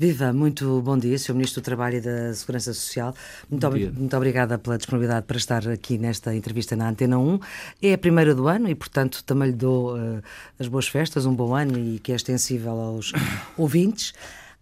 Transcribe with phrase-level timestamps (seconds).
[0.00, 1.34] Viva, muito bom dia, Sr.
[1.34, 3.12] Ministro do Trabalho e da Segurança Social.
[3.50, 7.40] Muito, ob muito obrigada pela disponibilidade para estar aqui nesta entrevista na Antena 1.
[7.82, 10.22] É a primeira do ano e, portanto, também lhe dou uh,
[10.56, 13.12] as boas festas, um bom ano e que é extensível aos
[13.58, 14.12] ouvintes.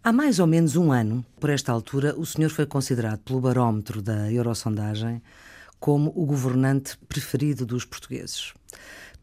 [0.03, 4.01] Há mais ou menos um ano, por esta altura, o senhor foi considerado pelo barómetro
[4.01, 5.21] da Eurosondagem
[5.79, 8.55] como o governante preferido dos portugueses.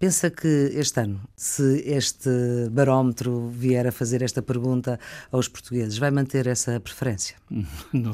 [0.03, 4.99] Pensa que este ano, se este barómetro vier a fazer esta pergunta
[5.31, 7.37] aos portugueses, vai manter essa preferência?
[7.93, 8.11] Não.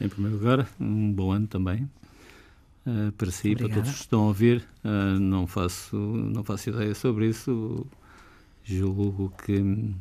[0.00, 1.88] Em primeiro lugar, um bom ano também.
[2.84, 3.74] Uh, para si, Obrigada.
[3.74, 7.86] para todos que estão a ouvir, uh, não, faço, não faço ideia sobre isso.
[8.64, 9.94] Julgo que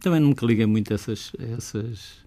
[0.00, 2.26] também nunca liguei muito a essas, essas,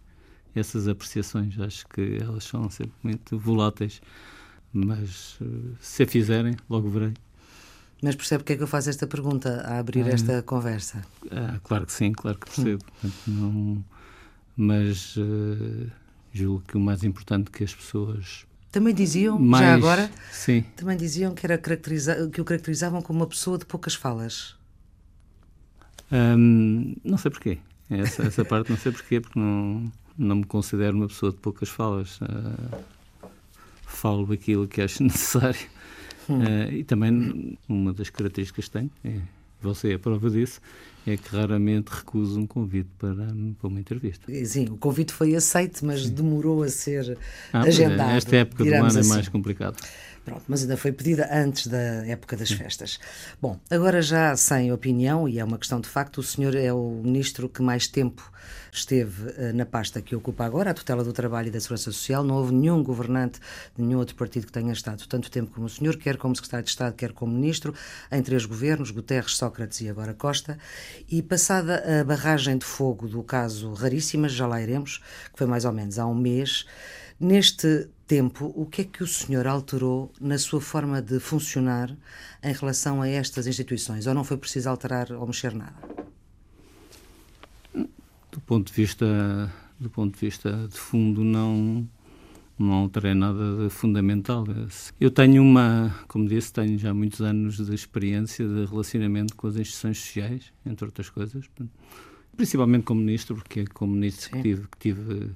[0.56, 1.60] essas apreciações.
[1.60, 4.02] Acho que elas são sempre muito voláteis.
[4.72, 7.14] Mas uh, se a fizerem, logo verei.
[8.02, 11.02] Mas percebe porque é que eu faço esta pergunta a abrir ah, esta conversa?
[11.30, 12.84] Ah, claro que sim, claro que percebo.
[13.04, 13.12] Hum.
[13.28, 13.86] Não,
[14.58, 15.92] mas uh,
[16.34, 20.64] julgo que o mais importante que as pessoas também diziam, mais, já agora, sim.
[20.78, 24.56] também diziam que, era caracteriza que o caracterizavam como uma pessoa de poucas falas.
[26.10, 27.58] Um, não sei porquê.
[27.90, 31.68] Essa, essa parte não sei porquê, porque não, não me considero uma pessoa de poucas
[31.68, 32.22] falas.
[32.22, 32.78] Uh,
[33.84, 35.68] falo aquilo que acho necessário
[36.30, 39.20] Uh, e também uma das características que tenho, é,
[39.62, 40.60] você é a prova disso,
[41.06, 43.16] é que raramente recuso um convite para,
[43.60, 44.32] para uma entrevista.
[44.46, 46.14] Sim, o convite foi aceito, mas Sim.
[46.14, 47.18] demorou a ser
[47.54, 48.12] ah, é, agendado.
[48.12, 49.00] Esta época do ano assim.
[49.00, 49.78] é mais complicado.
[50.24, 53.00] Pronto, mas ainda foi pedida antes da época das festas.
[53.42, 57.02] Bom, agora já sem opinião, e é uma questão de facto, o senhor é o
[57.04, 58.32] ministro que mais tempo
[58.72, 62.24] esteve uh, na pasta que ocupa agora, a tutela do trabalho e da segurança social.
[62.24, 63.40] Não houve nenhum governante
[63.76, 66.64] de nenhum outro partido que tenha estado tanto tempo como o senhor, quer como secretário
[66.66, 67.74] de Estado, quer como ministro,
[68.12, 70.58] em três governos, Guterres, Sócrates e agora Costa.
[71.10, 75.02] E passada a barragem de fogo do caso Raríssimas, já lá iremos,
[75.34, 76.66] que foi mais ou menos há um mês,
[77.22, 81.96] Neste tempo, o que é que o senhor alterou na sua forma de funcionar
[82.42, 84.08] em relação a estas instituições?
[84.08, 85.76] Ou não foi preciso alterar ou mexer nada?
[88.32, 91.88] Do ponto de vista, do ponto de vista de fundo, não
[92.58, 94.44] não alterei nada de fundamental.
[95.00, 99.58] Eu tenho uma, como disse, tenho já muitos anos de experiência de relacionamento com as
[99.58, 101.46] instituições sociais, entre outras coisas,
[102.36, 105.32] principalmente como ministro, porque é como ministro que tive, que tive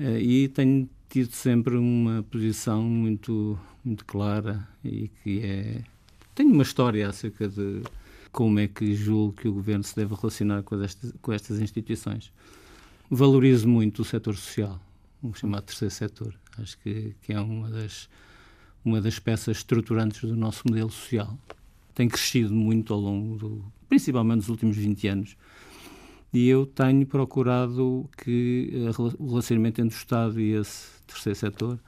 [0.00, 5.84] e tenho tido sempre uma posição muito, muito clara e que é.
[6.34, 7.82] Tenho uma história acerca de
[8.32, 12.32] como é que julgo que o governo se deve relacionar com estas, com estas instituições.
[13.10, 14.80] Valorizo muito o setor social,
[15.20, 16.34] o chamado terceiro setor.
[16.56, 18.08] Acho que, que é uma das,
[18.84, 21.36] uma das peças estruturantes do nosso modelo social.
[21.92, 25.36] Tem crescido muito ao longo do, principalmente nos últimos 20 anos
[26.32, 28.72] e eu tenho procurado que
[29.18, 31.78] o relacionamento entre o Estado e esse terceiro setor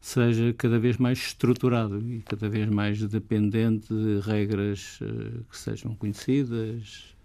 [0.00, 5.96] seja cada vez mais estruturado e cada vez mais dependente de regras uh, que sejam
[5.96, 7.16] conhecidas,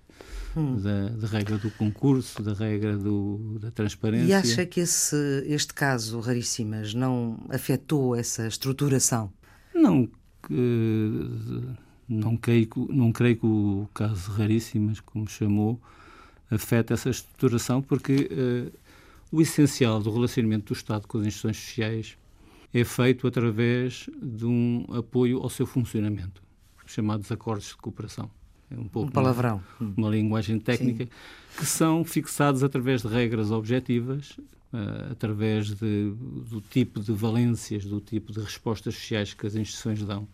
[0.56, 0.78] hum.
[0.78, 4.26] da, da, regra do concurso, da regra do, da transparência.
[4.26, 5.16] E acha que esse,
[5.46, 9.32] este caso, Raríssimas, não afetou essa estruturação?
[9.76, 10.10] Não,
[10.50, 11.76] uh,
[12.10, 15.80] não, creio, não creio que o caso Raríssimas, como chamou,
[16.52, 18.78] afeta essa estruturação, porque uh,
[19.32, 22.18] o essencial do relacionamento do Estado com as instituições sociais
[22.74, 26.44] é feito através de um apoio ao seu funcionamento,
[26.86, 28.30] chamados acordos de cooperação.
[28.70, 29.62] É um pouco um palavrão.
[29.80, 31.12] Uma, uma linguagem técnica, Sim.
[31.58, 34.32] que são fixados através de regras objetivas,
[34.72, 36.14] uh, através de,
[36.50, 40.28] do tipo de valências, do tipo de respostas sociais que as instituições dão,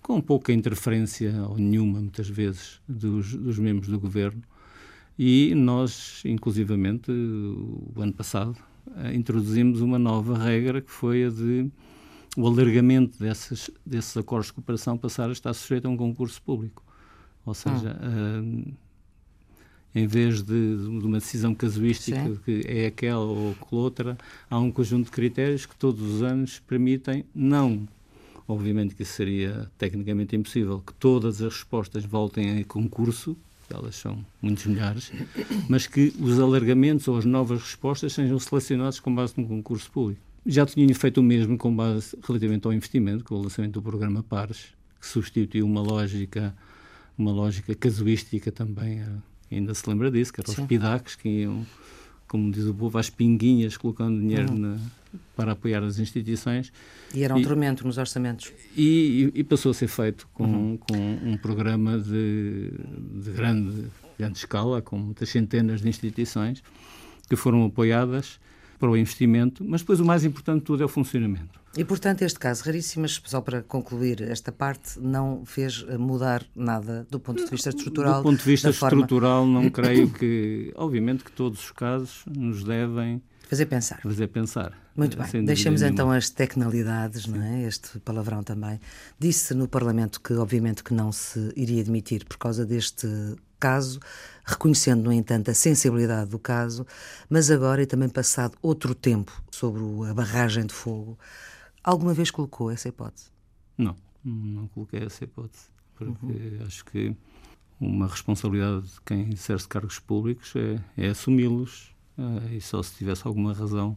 [0.00, 4.42] com pouca interferência ou nenhuma, muitas vezes, dos, dos membros do governo,
[5.18, 8.56] e nós, inclusivamente, o ano passado,
[8.96, 11.70] eh, introduzimos uma nova regra que foi a de
[12.36, 16.82] o alargamento desses, desses acordos de cooperação passar a estar sujeito a um concurso público.
[17.44, 18.40] Ou seja, ah.
[18.40, 18.72] uh,
[19.94, 22.38] em vez de, de, uma decisão casuística Sim.
[22.44, 24.16] que é aquela ou outra,
[24.48, 27.86] há um conjunto de critérios que todos os anos permitem, não,
[28.48, 33.36] obviamente que seria tecnicamente impossível, que todas as respostas voltem a concurso,
[33.72, 35.10] elas são muitos milhares,
[35.68, 40.20] mas que os alargamentos ou as novas respostas sejam selecionados com base no concurso público.
[40.44, 44.22] Já tinha feito o mesmo com base relativamente ao investimento, com o lançamento do programa
[44.22, 44.68] PARES,
[45.00, 46.54] que substituiu uma lógica,
[47.16, 50.62] uma lógica casuística também, eh, ainda se lembra disso, que eram Sim.
[50.62, 51.64] os PIDACs que iam,
[52.32, 54.58] como diz o povo, às pinguinhas, colocando dinheiro uhum.
[54.58, 54.78] na,
[55.36, 56.72] para apoiar as instituições.
[57.12, 58.50] E era um e, tormento nos orçamentos.
[58.74, 60.76] E, e, passou a ser feito com, uhum.
[60.78, 62.70] com um programa de,
[63.22, 63.84] de grande,
[64.18, 66.62] grande escala, com muitas centenas de instituições,
[67.28, 68.40] que foram apoiadas
[68.82, 71.60] para o investimento, mas depois o mais importante de tudo é o funcionamento.
[71.76, 77.20] E, portanto, este caso, raríssimas, só para concluir esta parte, não fez mudar nada do
[77.20, 78.16] ponto de vista estrutural.
[78.16, 79.62] Do ponto de vista estrutural, forma...
[79.62, 84.00] não creio que, obviamente, que todos os casos nos devem fazer pensar.
[84.02, 84.72] Fazer pensar.
[84.96, 85.44] Muito bem.
[85.44, 87.62] Deixemos então as tecnalidades, não é?
[87.62, 88.80] Este palavrão também.
[89.16, 93.06] Disse no Parlamento que, obviamente, que não se iria admitir por causa deste
[93.62, 94.00] caso,
[94.44, 96.86] reconhecendo, no entanto, a sensibilidade do caso,
[97.30, 99.80] mas agora e também passado outro tempo sobre
[100.10, 101.16] a barragem de fogo,
[101.84, 103.30] Alguma vez colocou essa hipótese?
[103.76, 105.64] Não, não coloquei essa hipótese,
[105.96, 106.64] porque uhum.
[106.64, 107.16] acho que
[107.80, 113.26] uma responsabilidade de quem exerce cargos públicos é, é assumi-los uh, e só se tivesse
[113.26, 113.96] alguma razão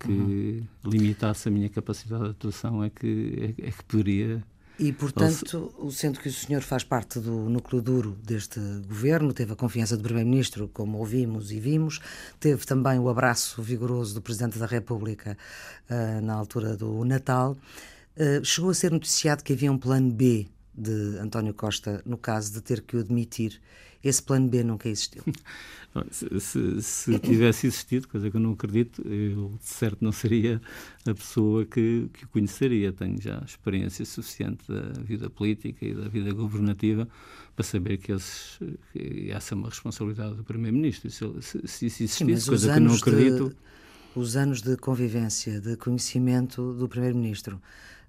[0.00, 0.90] que uhum.
[0.90, 4.42] limitasse a minha capacidade de atuação é que, é, é que poderia
[4.78, 9.56] e, portanto, sendo que o senhor faz parte do núcleo duro deste governo, teve a
[9.56, 12.00] confiança do Primeiro-Ministro, como ouvimos e vimos,
[12.40, 15.38] teve também o abraço vigoroso do Presidente da República
[15.88, 20.48] uh, na altura do Natal, uh, chegou a ser noticiado que havia um plano B
[20.74, 23.60] de António Costa no caso de ter que o admitir.
[24.04, 25.22] Esse plano B nunca existiu.
[26.10, 30.60] Se, se, se, tivesse existido, coisa que eu não acredito, eu de certo não seria
[31.06, 32.92] a pessoa que, que o conheceria.
[32.92, 37.08] Tenho já experiência suficiente da vida política e da vida governativa
[37.54, 38.58] para saber que, esses,
[38.92, 41.08] que essa é uma responsabilidade do Primeiro-Ministro.
[41.12, 43.48] Se, se, se existisse, Sim, coisa que eu não acredito.
[43.50, 43.56] De,
[44.16, 47.62] os anos de convivência, de conhecimento do Primeiro-Ministro.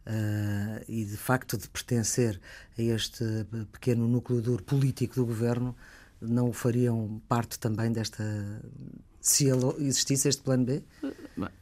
[0.05, 2.39] Uh, e de facto de pertencer
[2.77, 3.25] a este
[3.71, 5.75] pequeno núcleo duro político do governo,
[6.21, 8.23] não fariam parte também desta.
[9.19, 9.47] se
[9.79, 10.83] existisse este plano B?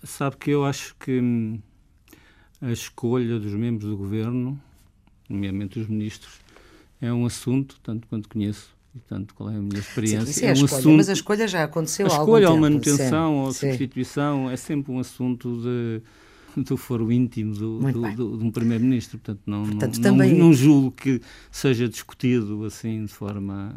[0.03, 1.61] Sabe que eu acho que hum,
[2.61, 4.61] a escolha dos membros do governo,
[5.29, 6.39] nomeadamente os ministros,
[7.01, 10.33] é um assunto, tanto quanto conheço, e tanto qual é a minha experiência.
[10.33, 12.57] Sim, é, é um escolha, assunto, mas a escolha já aconteceu a há escolha, ou
[12.57, 16.01] manutenção, ou substituição, é sempre um assunto de
[16.65, 19.17] do foro íntimo do, do, do, de um primeiro-ministro.
[19.17, 20.37] Portanto, não, Portanto, não, também...
[20.37, 21.21] não, julgo que
[21.51, 23.75] seja discutido assim de forma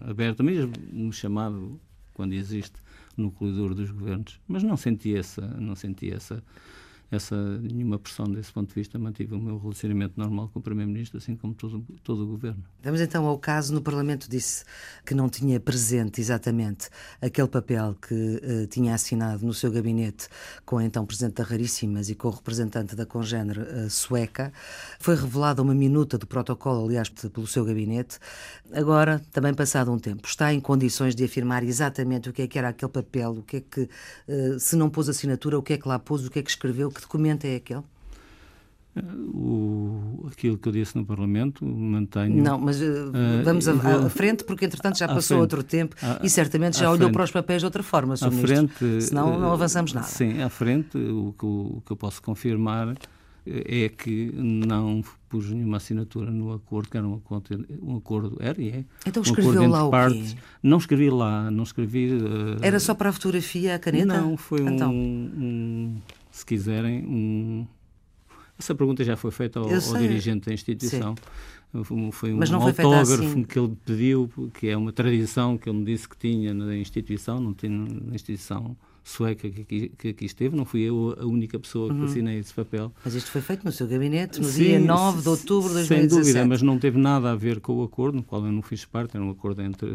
[0.00, 1.80] aberta, mesmo no chamado,
[2.14, 2.74] quando existe,
[3.16, 4.40] núcleo duro dos governos.
[4.46, 6.42] Mas não senti essa, não senti essa
[7.10, 11.18] essa nenhuma pressão desse ponto de vista, mantive o meu relacionamento normal com o Primeiro-Ministro,
[11.18, 12.62] assim como todo, todo o Governo.
[12.82, 14.64] Vamos então ao caso, no Parlamento disse
[15.04, 16.88] que não tinha presente exatamente
[17.20, 20.28] aquele papel que uh, tinha assinado no seu gabinete
[20.64, 24.52] com a então Presidente da Raríssimas e com o representante da congênere uh, sueca.
[25.00, 28.18] Foi revelada uma minuta do protocolo, aliás, pelo seu gabinete.
[28.72, 32.56] Agora, também passado um tempo, está em condições de afirmar exatamente o que é que
[32.56, 35.76] era aquele papel, o que é que, uh, se não pôs assinatura, o que é
[35.76, 37.82] que lá pôs, o que é que escreveu, que documento é aquele?
[39.32, 42.42] O, aquilo que eu disse no Parlamento, mantenho.
[42.42, 43.12] Não, mas uh,
[43.44, 46.78] vamos uh, à, à, frente, porque entretanto já passou frente, outro tempo à, e certamente
[46.78, 48.30] já olhou frente, para os papéis de outra forma, Sr.
[48.30, 48.48] Ministro.
[48.48, 50.08] Frente, Senão não avançamos nada.
[50.08, 52.96] Sim, à frente, o que, o que eu posso confirmar
[53.46, 58.60] é que não pus nenhuma assinatura no acordo, que era um acordo, um acordo era
[58.60, 58.84] e é.
[59.06, 60.32] Então um escreveu lá o partes.
[60.32, 60.38] quê?
[60.62, 62.12] Não escrevi lá, não escrevi...
[62.12, 64.06] Uh, era só para a fotografia, a caneta?
[64.06, 64.92] Não, foi então.
[64.92, 65.96] um, um
[66.40, 67.66] se quiserem, um...
[68.58, 71.14] Essa pergunta já foi feita ao, ao dirigente da instituição.
[71.14, 71.84] Sim.
[71.84, 73.44] Foi um foi autógrafo assim...
[73.44, 77.40] que ele pediu, que é uma tradição que ele me disse que tinha na instituição,
[77.40, 81.58] não tinha na instituição sueca que aqui, que aqui, esteve, não fui eu a única
[81.58, 82.04] pessoa que uhum.
[82.04, 82.92] assinei esse papel.
[83.04, 86.10] Mas isto foi feito no seu gabinete no Sim, dia 9 de outubro de 2017.
[86.10, 88.62] Sem dúvida, mas não teve nada a ver com o acordo, no qual eu não
[88.62, 89.88] fiz parte, era um acordo entre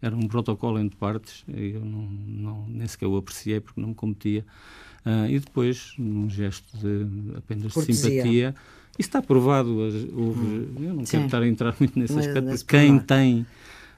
[0.00, 3.94] era um protocolo entre partes, eu não, não, nem sequer o apreciei porque não me
[3.94, 4.44] competia.
[5.08, 7.06] Uh, e depois, num gesto de
[7.38, 8.54] apenas de simpatia,
[8.98, 9.70] isso está provado.
[9.78, 10.68] Houve, hum.
[10.80, 11.12] Eu não Sim.
[11.12, 13.46] quero estar a entrar muito nesse aspecto, mas, porque quem tem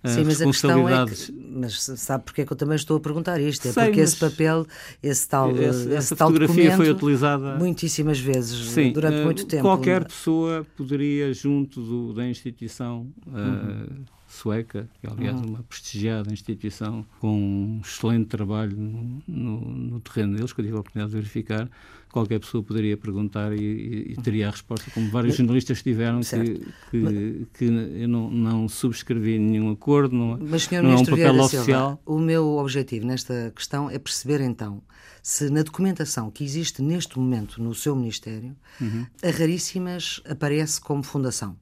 [0.04, 1.12] uh, Sim, mas responsabilidades.
[1.12, 3.66] A questão é que, mas sabe porque é que eu também estou a perguntar isto?
[3.66, 4.64] É Sei, porque esse papel,
[5.02, 9.62] esse tal, esse, essa tal fotografia foi utilizada muitíssimas vezes Sim, durante uh, muito tempo.
[9.62, 13.08] Qualquer pessoa poderia, junto do, da instituição.
[13.26, 15.48] Uhum sueca, que é, aliás, uhum.
[15.48, 20.76] uma prestigiada instituição com um excelente trabalho no, no, no, terreno deles, que eu tive
[20.76, 21.68] a oportunidade de verificar,
[22.12, 26.60] qualquer pessoa poderia perguntar e, e teria a resposta, como vários jornalistas tiveram, que,
[26.90, 30.82] que, que, eu não, não, subscrevi nenhum acordo, não, Mas, Sr.
[30.82, 31.64] não é um papel oficial.
[31.64, 34.80] Silva, o meu objetivo nesta questão é perceber, então,
[35.22, 39.06] se na documentação que existe neste momento no seu Ministério, uhum.
[39.22, 41.56] a Raríssimas aparece como fundação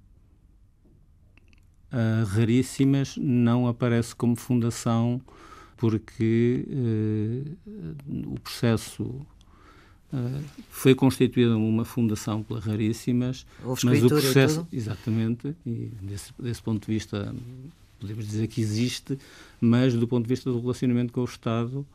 [1.93, 5.21] uh, raríssimas, não aparece como fundação
[5.79, 13.47] porque uh, o processo uh, foi constituída uma fundação pela Raríssimas,
[13.85, 17.35] mas o processo, e exatamente, e desse, desse ponto de vista
[18.01, 19.19] podemos dizer que existe,
[19.61, 21.87] mas do ponto de vista do relacionamento com o Estado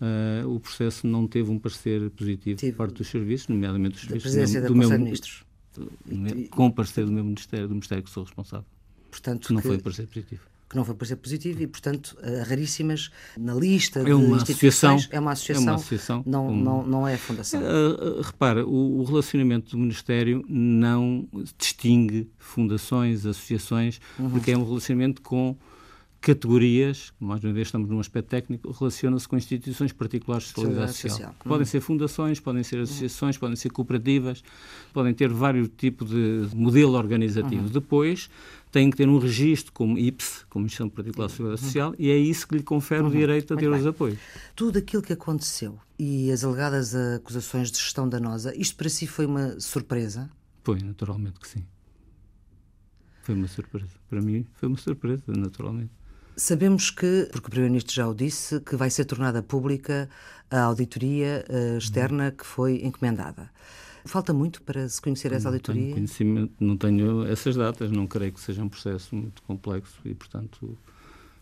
[0.00, 2.72] uh, o processo não teve um parecer positivo Tive.
[2.72, 5.44] por parte dos serviços, nomeadamente dos serviços do, do meu, Conselho de Ministros.
[6.50, 8.66] com o parecer do meu Ministério, do Ministério que sou responsável.
[9.16, 10.42] Portanto, que não que, foi um parecer positivo.
[10.68, 14.42] Que não foi um parecer positivo e, portanto, a Raríssimas, na lista é uma de
[14.42, 17.62] instituições, associação, é uma associação, é uma associação não, um, não, não é a fundação.
[17.62, 24.30] Uh, repara, o, o, relacionamento do Ministério não distingue fundações, associações, uhum.
[24.30, 25.56] porque é um relacionamento com
[26.26, 31.12] categorias, mais uma vez estamos num aspecto técnico, relaciona-se com instituições particulares de solidariedade social.
[31.12, 31.30] social.
[31.30, 31.48] Uhum.
[31.48, 33.40] Podem ser fundações, podem ser associações, uhum.
[33.40, 34.42] podem ser cooperativas,
[34.92, 37.66] podem ter vários tipos de modelo organizativo.
[37.66, 37.68] Uhum.
[37.68, 38.28] Depois,
[38.72, 41.72] têm que ter um registro como IPS, como Instituição Particular de Solidariedade uhum.
[41.72, 44.18] Social, e é isso que lhe confere o direito a ter os apoios.
[44.56, 49.26] Tudo aquilo que aconteceu e as alegadas acusações de gestão danosa, isto para si foi
[49.26, 50.28] uma surpresa?
[50.64, 51.64] Foi, naturalmente que sim.
[53.22, 53.94] Foi uma surpresa.
[54.10, 55.95] Para mim, foi uma surpresa, naturalmente.
[56.36, 60.08] Sabemos que, porque o Primeiro-Ministro já o disse, que vai ser tornada pública
[60.50, 63.50] a auditoria uh, externa que foi encomendada.
[64.04, 65.94] Falta muito para se conhecer essa auditoria?
[65.94, 70.78] Tenho não tenho essas datas, não creio que seja um processo muito complexo e, portanto,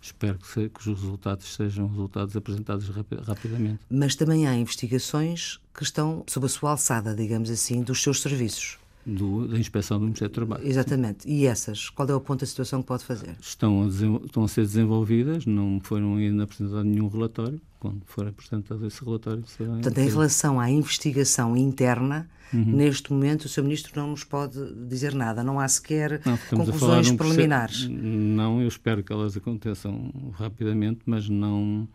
[0.00, 3.80] espero que, se, que os resultados sejam resultados apresentados rapi rapidamente.
[3.90, 8.78] Mas também há investigações que estão sob a sua alçada, digamos assim, dos seus serviços
[9.06, 10.66] do, da inspeção do Ministério do Trabalho.
[10.66, 11.28] Exatamente.
[11.28, 11.90] E essas?
[11.90, 13.36] Qual é o ponto da situação que pode fazer?
[13.40, 17.60] Estão a, estão a ser desenvolvidas, não foram ainda apresentado nenhum relatório.
[17.78, 19.72] Quando for apresentado esse relatório, será.
[19.72, 22.64] Portanto, em relação à investigação interna, uhum.
[22.64, 23.62] neste momento o Sr.
[23.62, 25.44] Ministro não nos pode dizer nada.
[25.44, 27.86] Não há sequer não, conclusões um preliminares.
[27.86, 31.86] Não, eu espero que elas aconteçam rapidamente, mas não.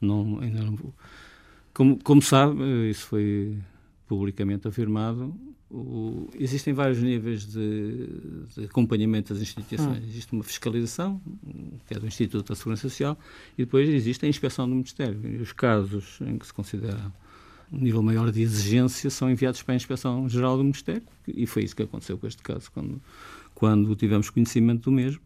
[0.00, 0.78] não ainda não.
[1.74, 3.58] Como, como sabe, isso foi
[4.06, 5.34] publicamente afirmado,
[5.70, 8.06] o, existem vários níveis de,
[8.54, 9.98] de, acompanhamento das instituições.
[9.98, 10.06] Hum.
[10.08, 11.20] Existe uma fiscalização,
[11.86, 13.18] que é do Instituto da Segurança Social,
[13.56, 15.20] e depois existe a inspeção do Ministério.
[15.24, 17.12] E os casos em que se considera
[17.70, 21.64] um nível maior de exigência são enviados para a Inspeção Geral do Ministério, e foi
[21.64, 23.00] isso que aconteceu com este caso, quando,
[23.54, 25.20] quando tivemos conhecimento do mesmo.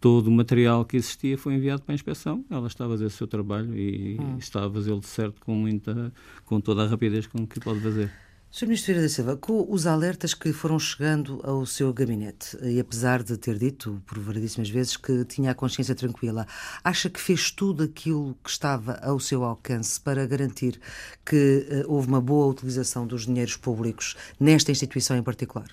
[0.00, 2.44] Todo o material que existia foi enviado para a inspeção.
[2.50, 4.36] Ela estava a fazer o seu trabalho e hum.
[4.36, 6.12] estava a fazê-lo de certo com, muita,
[6.44, 8.10] com toda a rapidez com que pode fazer.
[8.54, 8.66] Sr.
[8.66, 13.22] Ministro Vieira da Silva, com os alertas que foram chegando ao seu gabinete, e apesar
[13.22, 16.46] de ter dito por variedíssimas vezes que tinha a consciência tranquila,
[16.84, 20.78] acha que fez tudo aquilo que estava ao seu alcance para garantir
[21.24, 25.68] que uh, houve uma boa utilização dos dinheiros públicos nesta instituição em particular?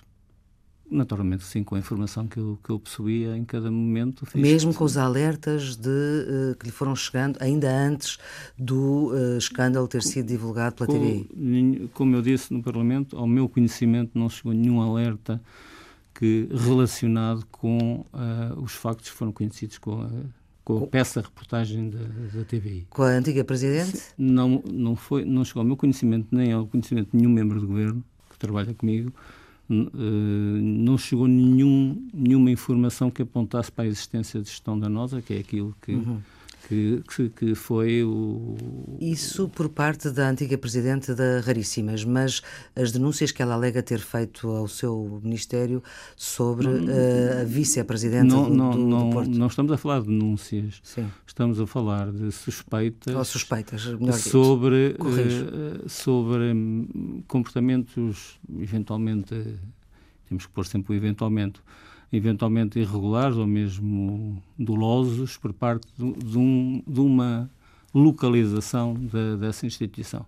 [0.92, 4.26] Naturalmente, sim, com a informação que eu, que eu possuía em cada momento.
[4.34, 8.18] Mesmo com os alertas de, uh, que lhe foram chegando, ainda antes
[8.58, 11.90] do uh, escândalo ter sido divulgado pela com, TVI?
[11.94, 15.40] Como eu disse no Parlamento, ao meu conhecimento não chegou nenhum alerta
[16.14, 20.10] que, relacionado com uh, os factos que foram conhecidos com a,
[20.66, 22.00] com a peça reportagem da,
[22.34, 22.88] da TVI.
[22.90, 24.02] Com a antiga Presidente?
[24.18, 27.68] Não, não, foi, não chegou ao meu conhecimento, nem ao conhecimento de nenhum membro do
[27.68, 29.14] Governo que trabalha comigo,
[29.70, 35.38] não chegou nenhum, nenhuma informação que apontasse para a existência de gestão danosa, que é
[35.38, 36.20] aquilo que, uhum.
[36.70, 38.56] Que, que, que, foi o.
[39.02, 42.44] Isso por parte da antiga presidente da Raríssimas, mas
[42.76, 45.82] as denúncias que ela alega ter feito ao seu Ministério
[46.16, 49.32] sobre uh, a vice-presidente do, não, do, não, do Porto.
[49.32, 51.10] Não estamos a falar de denúncias, Sim.
[51.26, 53.16] estamos a falar de suspeitas.
[53.16, 59.34] Ou suspeitas, melhor sobre, uh, sobre hum, comportamentos eventualmente
[60.28, 61.60] temos que pôr sempre o eventualmente
[62.12, 67.50] eventualmente irregulares ou mesmo dolosos por parte de, um, de uma
[67.94, 70.26] localização de, dessa instituição.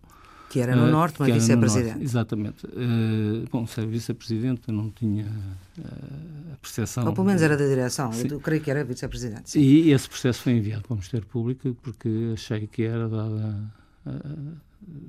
[0.50, 2.04] Que era no uh, Norte, uma vice-presidente.
[2.04, 2.66] Exatamente.
[2.66, 7.06] Uh, bom, ser vice-presidente não tinha uh, a percepção...
[7.06, 8.28] Ou pelo menos era da direção, sim.
[8.30, 9.58] eu creio que era vice-presidente.
[9.58, 13.72] E esse processo foi enviado para o Ministério Público porque achei que era dada...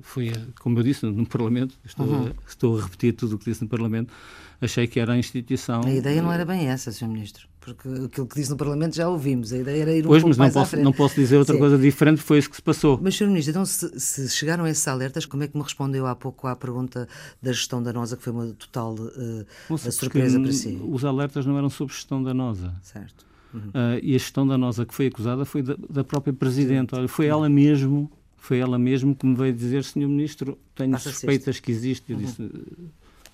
[0.01, 2.27] foi, como eu disse no Parlamento, estou, uhum.
[2.27, 4.13] a, estou a repetir tudo o que disse no Parlamento,
[4.61, 5.81] achei que era a instituição.
[5.83, 7.07] A ideia não era bem essa, Sr.
[7.07, 9.51] Ministro, porque aquilo que disse no Parlamento já ouvimos.
[9.51, 11.53] A ideia era ir um pois, pouco mas mais não posso, não posso dizer outra
[11.53, 11.59] Sim.
[11.59, 12.99] coisa diferente, foi isso que se passou.
[13.01, 13.27] Mas, Sr.
[13.27, 16.47] Ministro, então se, se, chegaram a esses alertas, como é que me respondeu há pouco
[16.47, 17.07] à pergunta
[17.41, 20.79] da gestão danosa, que foi uma total uh, surpresa para si?
[20.83, 22.73] Os alertas não eram sobre gestão danosa.
[22.83, 23.25] Certo.
[23.53, 23.69] Uhum.
[23.69, 26.95] Uh, e a gestão danosa que foi acusada foi da, da própria Presidente.
[26.95, 28.11] Olha, foi ela mesmo
[28.43, 32.11] foi ela mesmo que me veio dizer, Senhor Ministro, tenho Passa suspeitas que existe.
[32.11, 32.25] Eu uhum.
[32.25, 32.51] disse,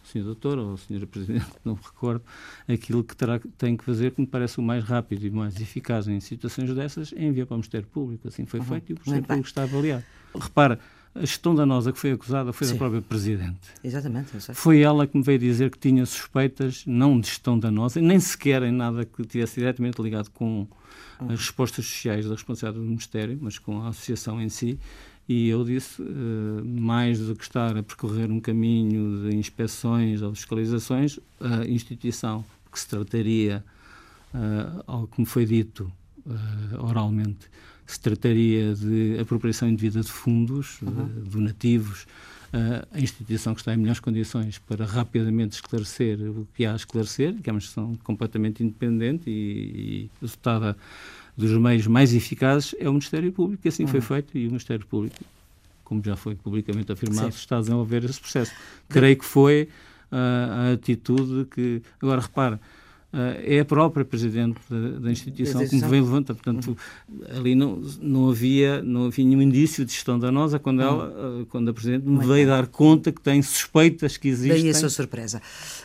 [0.04, 0.24] Sr.
[0.24, 1.08] Doutor ou Sra.
[1.08, 2.24] Presidente, não me recordo,
[2.68, 6.08] aquilo que terá, tem que fazer, que me parece o mais rápido e mais eficaz
[6.08, 8.28] em situações dessas, é enviar para o Ministério Público.
[8.28, 8.68] Assim foi uhum.
[8.68, 10.04] feito e o Ministério Público está avaliado.
[10.36, 10.80] Repara,
[11.16, 12.74] a gestão danosa que foi acusada foi Sim.
[12.74, 13.60] da própria Presidente.
[13.84, 14.32] Exatamente.
[14.54, 18.63] Foi ela que me veio dizer que tinha suspeitas, não de gestão danosa, nem sequer
[18.63, 20.68] em nada que tivesse diretamente ligado com
[21.20, 21.32] uhum.
[21.32, 24.80] as respostas sociais da responsabilidade do Ministério, mas com a associação em si,
[25.30, 26.01] E eu disse,
[26.66, 32.80] mais do que estar a percorrer um caminho de inspeções ou fiscalizações, a instituição que
[32.80, 33.63] se trataria,
[34.88, 35.92] ao que me foi dito
[36.80, 37.48] oralmente,
[37.89, 41.10] se trataria de apropriação indevida de fundos, uhum.
[41.25, 42.05] donativos,
[42.91, 47.36] a instituição que está em melhores condições para rapidamente esclarecer o que há a esclarecer,
[47.41, 50.77] que é uma instituição completamente independente e, e dotada
[51.36, 53.89] dos meios mais eficazes, é o Ministério Público, e assim uhum.
[53.89, 55.15] foi feito, e o Ministério Público,
[55.84, 57.39] como já foi publicamente afirmado, Sim.
[57.39, 58.51] está a desenvolver esse processo.
[58.88, 59.67] Creio que foi
[60.12, 61.81] uh, a atitude que.
[62.01, 62.60] Agora, repara
[63.12, 66.36] é a própria Presidente da, da instituição que me vem levantar.
[66.36, 66.78] Portanto,
[67.36, 71.70] ali não, não, havia, não havia nenhum indício de gestão danosa quando, ela, uh, quando
[71.70, 74.62] a Presidente me veio dar conta que tem suspeitas que existem.
[74.62, 75.42] Daí a sua surpresa.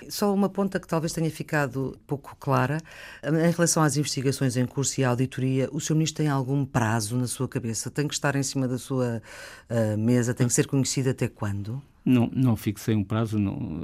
[0.09, 2.79] Só uma ponta que talvez tenha ficado pouco clara.
[3.23, 5.95] Em relação às investigações em curso e à auditoria, o Sr.
[5.95, 7.91] Ministro tem algum prazo na sua cabeça?
[7.91, 9.23] Tem que estar em cima da sua
[9.71, 10.35] uh, mesa?
[10.35, 11.81] Tem que ser conhecido até quando?
[12.05, 13.39] Não, não fixei um prazo.
[13.39, 13.83] Não,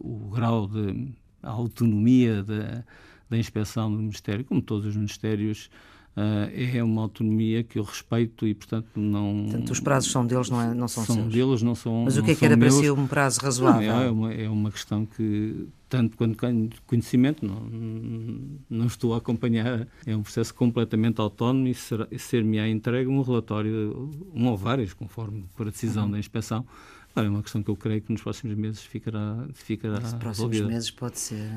[0.00, 1.08] o grau de
[1.42, 2.84] a autonomia da,
[3.28, 5.70] da inspeção do Ministério, como todos os Ministérios,
[6.16, 9.44] Uh, é uma autonomia que eu respeito e, portanto, não.
[9.44, 11.32] Portanto, os prazos são deles, não, é, não são, são seus.
[11.32, 12.02] deles, não são.
[12.04, 12.74] Mas o que é que era meus.
[12.74, 13.92] para si um prazo razoável?
[13.92, 16.36] Não, é, uma, é uma questão que, tanto quanto
[16.84, 17.62] conhecimento, não,
[18.68, 19.86] não estou a acompanhar.
[20.04, 25.68] É um processo completamente autónomo e ser-me-á entregue um relatório, um ou vários, conforme for
[25.68, 26.10] a decisão uhum.
[26.10, 26.66] da inspeção,
[27.16, 30.68] é uma questão que eu creio que nos próximos meses ficará, ficará Nos próximos resolvida.
[30.68, 31.50] meses pode ser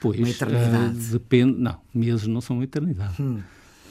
[0.00, 0.98] pois, uma eternidade.
[0.98, 3.20] Uh, depende, não, meses não são uma eternidade.
[3.22, 3.40] Hum.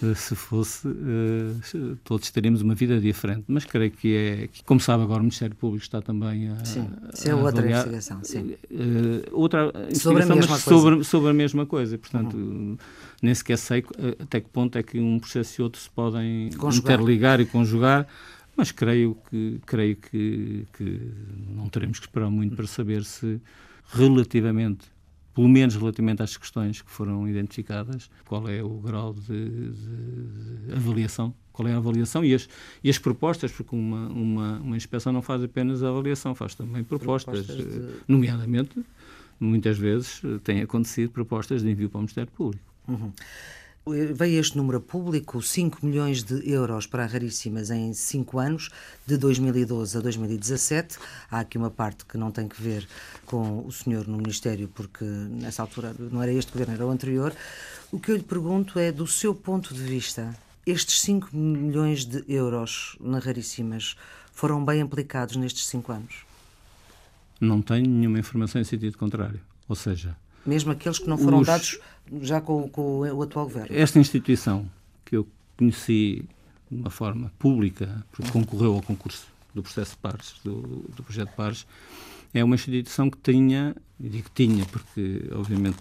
[0.03, 4.79] Uh, se fosse, uh, todos teríamos uma vida diferente, mas creio que é, que, como
[4.79, 6.65] sabe agora, o Ministério Público está também a.
[6.65, 8.55] Sim, isso é outra avaliar, investigação, sim.
[9.31, 10.61] outra sobre a mesma coisa.
[10.63, 12.35] Sobre, sobre a mesma coisa, portanto.
[12.35, 12.77] Uhum.
[13.21, 13.85] Nem sequer sei
[14.19, 16.93] até que ponto é que um processo e outro se podem conjugar.
[16.93, 18.07] interligar e conjugar,
[18.55, 21.01] mas creio que, creio que, que
[21.49, 23.41] não teremos que esperar muito para saber se
[23.93, 24.91] relativamente
[25.33, 30.73] pelo menos relativamente às questões que foram identificadas, qual é o grau de, de, de
[30.73, 32.49] avaliação, qual é a avaliação e as,
[32.83, 36.83] e as propostas, porque uma, uma, uma inspeção não faz apenas a avaliação, faz também
[36.83, 37.79] propostas, propostas de...
[37.79, 38.83] Eh, nomeadamente,
[39.39, 42.65] muitas vezes têm acontecido propostas de envio para o Ministério Público.
[42.87, 43.11] Uhum.
[43.83, 48.69] Veio este número público, 5 milhões de euros para a Raríssimas em 5 anos,
[49.07, 50.99] de 2012 a 2017.
[51.31, 52.87] Há aqui uma parte que não tem que ver
[53.25, 57.33] com o senhor no Ministério, porque nessa altura não era este governo, era o anterior.
[57.91, 60.29] O que eu lhe pergunto é, do seu ponto de vista,
[60.63, 63.95] estes 5 milhões de euros na Raríssimas
[64.31, 66.15] foram bem aplicados nestes 5 anos?
[67.39, 69.41] Não tenho nenhuma informação em sentido contrário.
[69.67, 70.15] Ou seja,
[70.45, 71.79] mesmo aqueles que não foram os, dados
[72.21, 73.67] já com, com, o atual governo.
[73.69, 74.69] Esta instituição
[75.05, 75.27] que eu
[75.57, 76.25] conheci
[76.69, 80.61] de uma forma pública, porque concorreu ao concurso do processo de pares, do,
[80.95, 81.67] do projeto de pares,
[82.33, 85.77] é uma instituição que tinha, e digo tinha porque, obviamente,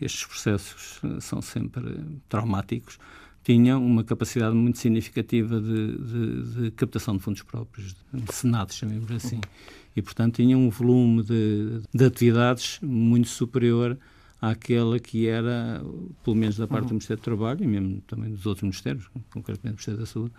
[0.00, 2.98] estes processos eh, são sempre traumáticos,
[3.50, 9.10] tinha uma capacidade muito significativa de, de, de captação de fundos próprios, de senados, chamemos
[9.10, 9.40] assim
[9.96, 13.98] e, portanto, tinha um volume de, de atividades muito superior
[14.40, 15.82] àquela que era,
[16.24, 16.88] pelo menos da parte uhum.
[16.88, 20.32] do Ministério do Trabalho e mesmo também dos outros ministérios, concretamente do Ministério da Saúde,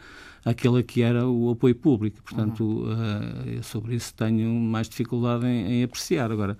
[0.43, 2.23] aquela que era o apoio público.
[2.23, 3.59] Portanto, uhum.
[3.59, 6.31] uh, sobre isso tenho mais dificuldade em, em apreciar.
[6.31, 6.57] Agora,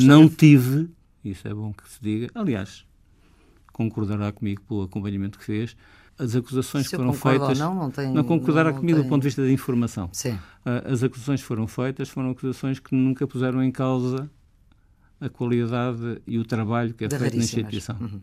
[0.00, 0.88] não tive,
[1.24, 2.84] isso é bom que se diga, aliás,
[3.74, 5.76] concordará comigo pelo acompanhamento que fez,
[6.16, 7.58] as acusações que foram feitas.
[7.58, 9.04] Não, não, tem, não concordará não, comigo tem...
[9.04, 10.08] do ponto de vista da informação.
[10.12, 10.32] Sim.
[10.32, 14.30] Uh, as acusações foram feitas, foram acusações que nunca puseram em causa
[15.20, 17.96] a qualidade e o trabalho que é feito na instituição.
[18.00, 18.20] Uhum.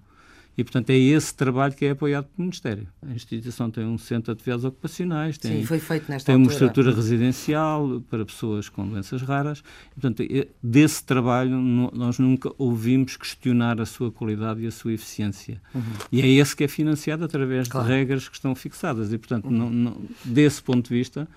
[0.58, 2.88] E, portanto, é esse trabalho que é apoiado pelo Ministério.
[3.02, 6.52] A instituição tem um centro de atividades ocupacionais, tem, Sim, foi feito nesta tem uma
[6.52, 9.64] estrutura residencial para pessoas com doenças raras.
[9.92, 10.24] E, portanto,
[10.62, 11.58] desse trabalho
[11.94, 15.62] nós nunca ouvimos questionar a sua qualidade e a sua eficiência.
[15.74, 15.82] Uhum.
[16.12, 17.88] E é esse que é financiado através claro.
[17.88, 19.14] de regras que estão fixadas.
[19.14, 19.52] E, portanto, uhum.
[19.52, 21.28] não, não, desse ponto de vista,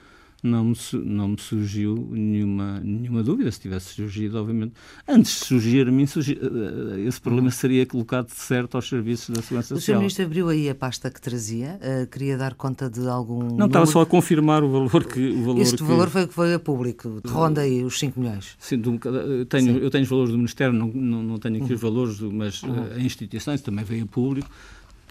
[0.44, 3.50] não me, não me surgiu nenhuma, nenhuma dúvida.
[3.50, 4.74] Se tivesse surgido, obviamente.
[5.09, 9.35] Antes de surgir, a mim surgir, eh, esse problema seria colocado de certo aos serviços
[9.35, 9.78] da Segurança Social.
[9.78, 9.98] O Sr.
[10.00, 11.80] Ministro abriu aí a pasta que trazia.
[11.80, 13.57] Uh, queria dar conta de algum.
[13.57, 15.30] Não, estava só a confirmar o valor que.
[15.30, 15.83] O valor este que...
[15.83, 17.22] valor foi que foi a público.
[17.26, 18.54] Ronda aí os 5 milhões.
[18.59, 18.98] Sim, do,
[19.48, 19.78] tenho, Sim.
[19.78, 21.74] eu tenho os valores do Ministério, não, não, não tenho aqui uhum.
[21.74, 22.92] os valores, mas uhum.
[22.94, 24.50] a instituições também veio a público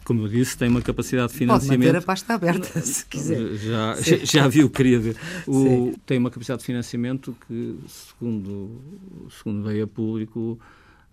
[0.03, 1.79] como eu disse, tem uma capacidade de financiamento.
[1.79, 3.55] Pode manter a pasta aberta, se quiser.
[3.55, 5.15] Já, já, já viu, queria ver.
[5.47, 8.81] O, tem uma capacidade de financiamento que, segundo,
[9.29, 10.59] segundo veio a público,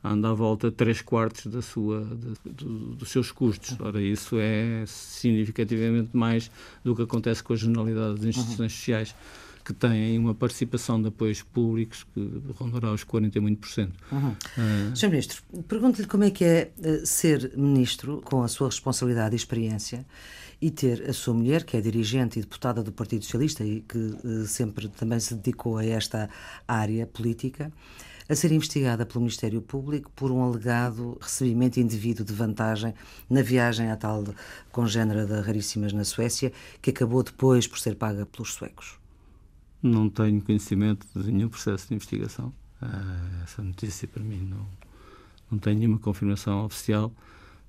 [0.02, 2.64] anda à volta de 3 quartos da sua, de, de,
[2.96, 3.76] dos seus custos.
[3.80, 6.50] Ora, isso é significativamente mais
[6.82, 9.14] do que acontece com a generalidade das instituições sociais
[9.72, 13.94] que têm uma participação de apoios públicos que rondará os 40 e muito por cento.
[14.10, 14.30] Uhum.
[14.30, 14.96] Uh...
[14.96, 15.08] Sr.
[15.08, 20.04] Ministro, pergunto-lhe como é que é uh, ser ministro com a sua responsabilidade e experiência
[20.60, 23.98] e ter a sua mulher, que é dirigente e deputada do Partido Socialista e que
[23.98, 26.28] uh, sempre também se dedicou a esta
[26.66, 27.72] área política,
[28.28, 32.94] a ser investigada pelo Ministério Público por um alegado recebimento indevido de vantagem
[33.28, 34.24] na viagem à tal
[34.70, 38.99] congênera da Raríssimas na Suécia, que acabou depois por ser paga pelos suecos.
[39.82, 42.52] Não tenho conhecimento de nenhum processo de investigação.
[42.82, 44.66] Uh, essa notícia para mim não,
[45.50, 47.12] não tem nenhuma confirmação oficial.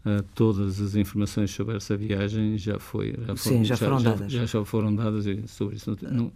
[0.04, 4.10] Uh, todas as informações sobre essa viagem já foi já foram, Sim, já foram já,
[4.10, 4.32] dadas.
[4.32, 6.32] já, já, foram dadas sobre isso não, não,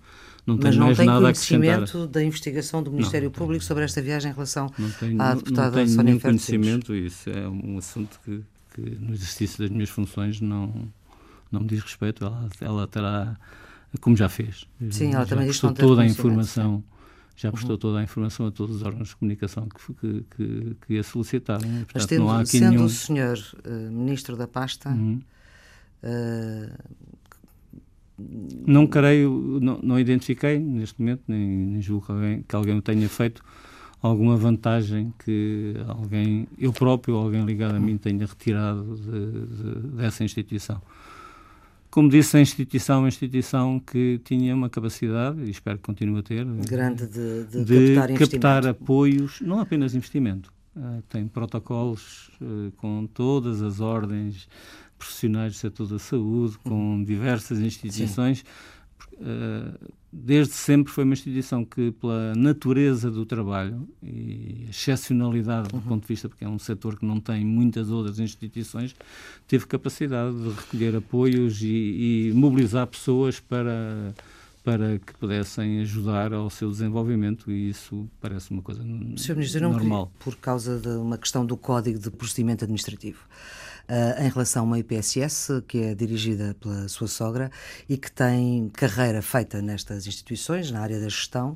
[0.45, 4.35] não Mas não tem conhecimento da investigação do Ministério não, Público sobre esta viagem em
[4.35, 8.43] relação tenho, à deputada não tenho Sónia nenhum conhecimento isso é um assunto que,
[8.75, 10.87] que, no exercício das minhas funções não
[11.55, 12.25] não me diz respeito.
[12.25, 13.37] Ela, ela terá
[14.01, 14.67] como já fez.
[14.91, 16.83] Sim, ela já também prestou toda a informação.
[17.37, 17.79] Já prestou uhum.
[17.79, 21.61] toda a informação a todos os órgãos de comunicação que, que, que, que ia solicitar.
[21.61, 21.79] Né?
[21.79, 22.85] Portanto, Mas tendo, não há aqui sendo nenhum...
[22.85, 25.19] o senhor uh, ministro da pasta, uhum.
[26.01, 26.71] uh...
[28.65, 32.81] não creio, não, não, identifiquei neste momento, nem, nem julgo que alguém, que alguém o
[32.81, 33.43] tenha feito
[34.07, 39.87] alguma vantagem que alguém, eu próprio ou alguém ligado a mim tenha retirado de, de,
[39.97, 40.81] dessa instituição.
[41.95, 46.19] Como disse, a instituição é uma instituição que tinha uma capacidade, e espero que continue
[46.19, 50.51] a ter, grande de, de, de captar, captar, apoios, não apenas investimento.
[50.75, 54.49] Uh, tem protocolos uh, com todas as ordens
[54.97, 58.43] profissionais do setor da saúde, com diversas instituições.
[60.17, 65.81] Desde sempre foi uma instituição que, pela natureza do trabalho e excepcionalidade do uhum.
[65.81, 68.95] ponto de vista, porque é um setor que não tem muitas outras instituições,
[69.45, 74.13] teve capacidade de recolher apoios e, e mobilizar pessoas para
[74.63, 79.35] para que pudessem ajudar ao seu desenvolvimento e isso parece uma coisa Sr.
[79.35, 80.07] Ministro, normal.
[80.07, 83.19] Queria, por causa de uma questão do Código de Procedimento Administrativo
[83.89, 87.51] uh, em relação a uma IPSS que é dirigida pela sua sogra
[87.87, 91.55] e que tem carreira feita nestas instituições, na área da gestão,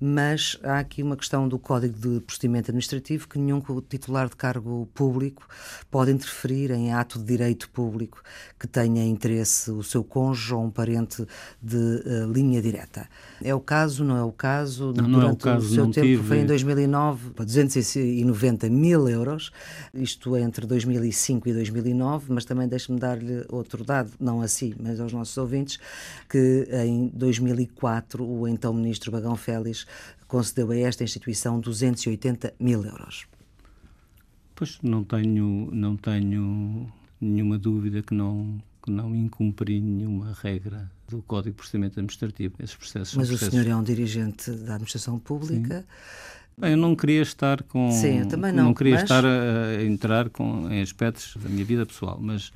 [0.00, 4.88] mas há aqui uma questão do Código de Procedimento Administrativo que nenhum titular de cargo
[4.94, 5.46] público
[5.90, 8.22] pode interferir em ato de direito público
[8.58, 11.26] que tenha interesse o seu cônjuge ou um parente
[11.62, 13.06] de uh, linha direta.
[13.42, 14.94] É o caso, não é o caso?
[14.96, 16.22] Não, não é o caso, o seu tempo tive...
[16.22, 19.52] foi em 2009, 290 mil euros,
[19.92, 24.98] isto é entre 2005 e 2009, mas também deixe-me dar-lhe outro dado, não assim, mas
[24.98, 25.78] aos nossos ouvintes,
[26.28, 29.86] que em 2004 o então ministro Bagão Félix
[30.26, 33.26] concedeu a esta instituição 280 mil euros.
[34.54, 41.22] Pois não tenho, não tenho nenhuma dúvida que não, que não incumpri nenhuma regra do
[41.22, 42.54] Código de Procedimento Administrativo.
[42.60, 43.48] Esses processos Mas processos...
[43.48, 45.80] o senhor é um dirigente da administração pública.
[45.80, 45.86] Sim.
[46.60, 47.90] Bem, eu não queria estar com.
[47.90, 48.64] Sim, eu também não.
[48.64, 49.04] Não queria mas...
[49.04, 52.52] estar a, entrar com, em aspectos da minha vida pessoal, mas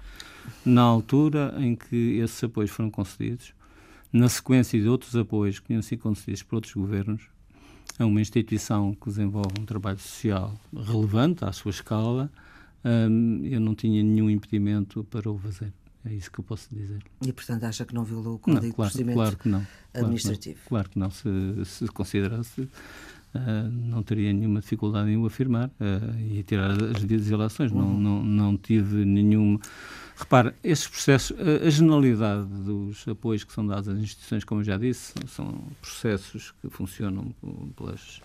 [0.65, 3.55] na altura em que esses apoios foram concedidos,
[4.15, 7.23] na sequência de outros apoios que tinham sido concedidos por outros governos,
[7.99, 12.31] a uma instituição que desenvolve um trabalho social relevante à sua escala,
[12.85, 15.73] hum, eu não tinha nenhum impedimento para o fazer.
[16.05, 17.03] É isso que eu posso dizer.
[17.27, 19.67] E, portanto, acha que não violou o Código não, claro, de Procedimento claro que não,
[19.93, 20.61] Administrativo?
[20.69, 21.11] Claro que não.
[21.11, 21.65] Claro que não.
[21.65, 22.69] Se, se considerasse
[23.35, 27.73] Uh, não teria nenhuma dificuldade em o afirmar uh, e tirar as devidas relações.
[27.73, 27.81] Uhum.
[27.81, 29.59] Não, não, não tive nenhum.
[30.17, 34.65] Repare, esses processos, a, a generalidade dos apoios que são dados às instituições, como eu
[34.65, 37.35] já disse, são processos que funcionam
[37.77, 38.21] pelas,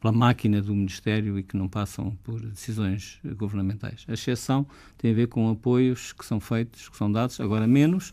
[0.00, 4.04] pela máquina do Ministério e que não passam por decisões governamentais.
[4.06, 4.66] A exceção
[4.98, 8.12] tem a ver com apoios que são feitos, que são dados, agora menos,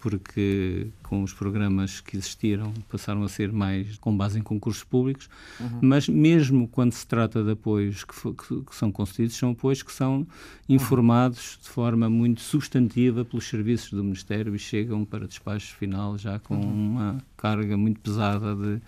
[0.00, 5.28] porque com os programas que existiram passaram a ser mais com base em concursos públicos,
[5.58, 5.80] uhum.
[5.82, 9.92] mas mesmo quando se trata de apoios que, que, que, são concedidos, são apoios que
[9.92, 10.26] são
[10.68, 11.62] informados uhum.
[11.62, 16.54] de forma muito substantiva pelos serviços do Ministério e chegam para despacho final já com
[16.54, 16.90] uhum.
[16.90, 18.80] uma carga muito pesada de,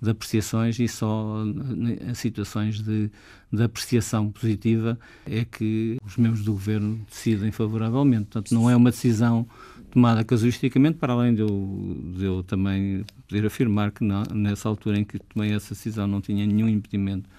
[0.00, 3.10] de apreciações e só em situações de,
[3.52, 8.24] de apreciação positiva é que os membros do governo decidem favoravelmente.
[8.26, 9.46] Portanto, não é uma decisão
[9.96, 14.98] tomada casuisticamente, para além de eu, de eu também poder afirmar que não, nessa altura
[14.98, 17.30] em que tomei essa decisão não tinha nenhum impedimento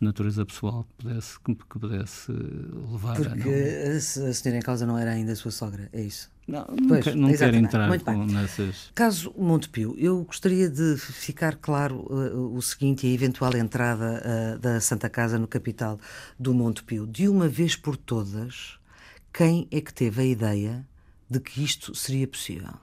[0.00, 3.30] de natureza pessoal que pudesse, que, que pudesse levar Porque a.
[3.32, 6.30] Porque a senhora em causa não era ainda a sua sogra, é isso?
[6.48, 7.90] Não, pois, não, não quero entrar
[8.26, 8.90] nessas.
[8.94, 14.22] Caso Montepio, eu gostaria de ficar claro uh, o seguinte e a eventual entrada
[14.54, 16.00] uh, da Santa Casa no capital
[16.38, 17.06] do Montepio.
[17.06, 18.78] De uma vez por todas,
[19.34, 20.86] quem é que teve a ideia
[21.28, 22.74] de que isto seria possível?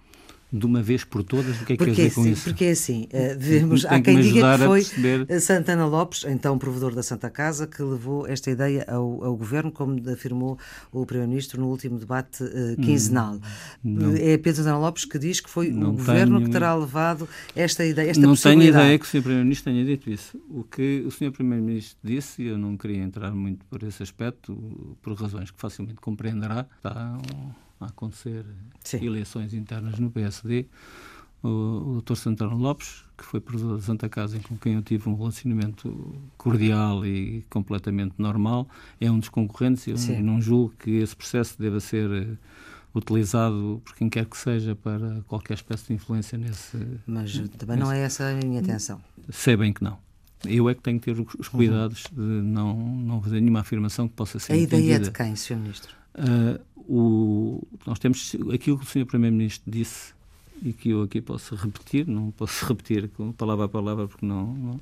[0.54, 1.60] de uma vez por todas?
[1.62, 2.44] O que é que quer dizer com assim, isso?
[2.44, 7.02] Porque é assim, uh, vemos, há quem diga que foi Santana Lopes, então provedor da
[7.02, 10.60] Santa Casa, que levou esta ideia ao, ao governo, como afirmou
[10.92, 13.40] o Primeiro-Ministro no último debate uh, quinzenal.
[13.84, 16.46] Hum, é Pedro Santana Lopes que diz que foi o governo tenho...
[16.46, 19.22] que terá levado esta ideia, esta Não tenho ideia que o Sr.
[19.22, 20.40] Primeiro-Ministro tenha dito isso.
[20.50, 21.32] O que o Sr.
[21.32, 24.56] Primeiro-Ministro disse, e eu não queria entrar muito por esse aspecto,
[25.02, 27.18] por razões que facilmente compreenderá, está
[27.80, 28.46] a acontecer
[28.84, 29.06] Sim.
[29.06, 30.68] eleições internas no PSD,
[31.44, 32.16] o, o Dr.
[32.16, 37.06] Santana Lopes, que foi presidente da Santa Casa, com quem eu tive um relacionamento cordial
[37.06, 38.68] e completamente normal,
[39.00, 39.86] é um dos concorrentes.
[39.88, 40.22] Eu Sim.
[40.22, 42.38] não julgo que esse processo deva ser uh,
[42.96, 46.78] utilizado por quem quer que seja para qualquer espécie de influência nesse.
[47.06, 47.80] Mas também nesse...
[47.80, 49.02] não é essa a minha intenção.
[49.30, 49.98] Sei bem que não.
[50.46, 54.14] Eu é que tenho que ter os cuidados de não, não fazer nenhuma afirmação que
[54.14, 54.54] possa ser.
[54.54, 55.56] A ideia é de quem, Sr.
[55.56, 55.96] Ministro?
[56.16, 59.06] Uh, o, nós temos aquilo que o Sr.
[59.06, 60.14] Primeiro-Ministro disse
[60.62, 64.82] e que eu aqui posso repetir, não posso repetir palavra a palavra porque não, não,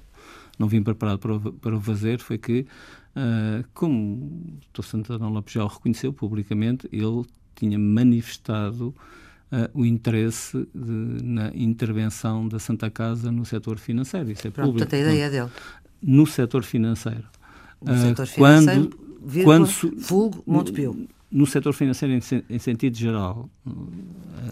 [0.59, 2.65] não vim preparado para o, para o fazer, foi que,
[3.15, 4.83] uh, como o Dr.
[4.83, 8.93] Santana Lopes já o reconheceu publicamente, ele tinha manifestado
[9.51, 14.31] uh, o interesse de, na intervenção da Santa Casa no setor financeiro.
[14.31, 14.89] Isso é Pronto, público.
[14.89, 15.51] Portanto, a ideia dele.
[16.01, 17.25] No setor financeiro.
[17.81, 18.89] No uh, setor financeiro,
[19.43, 23.49] quando, quando, vulgo Montepio no setor financeiro em, em, sentido geral.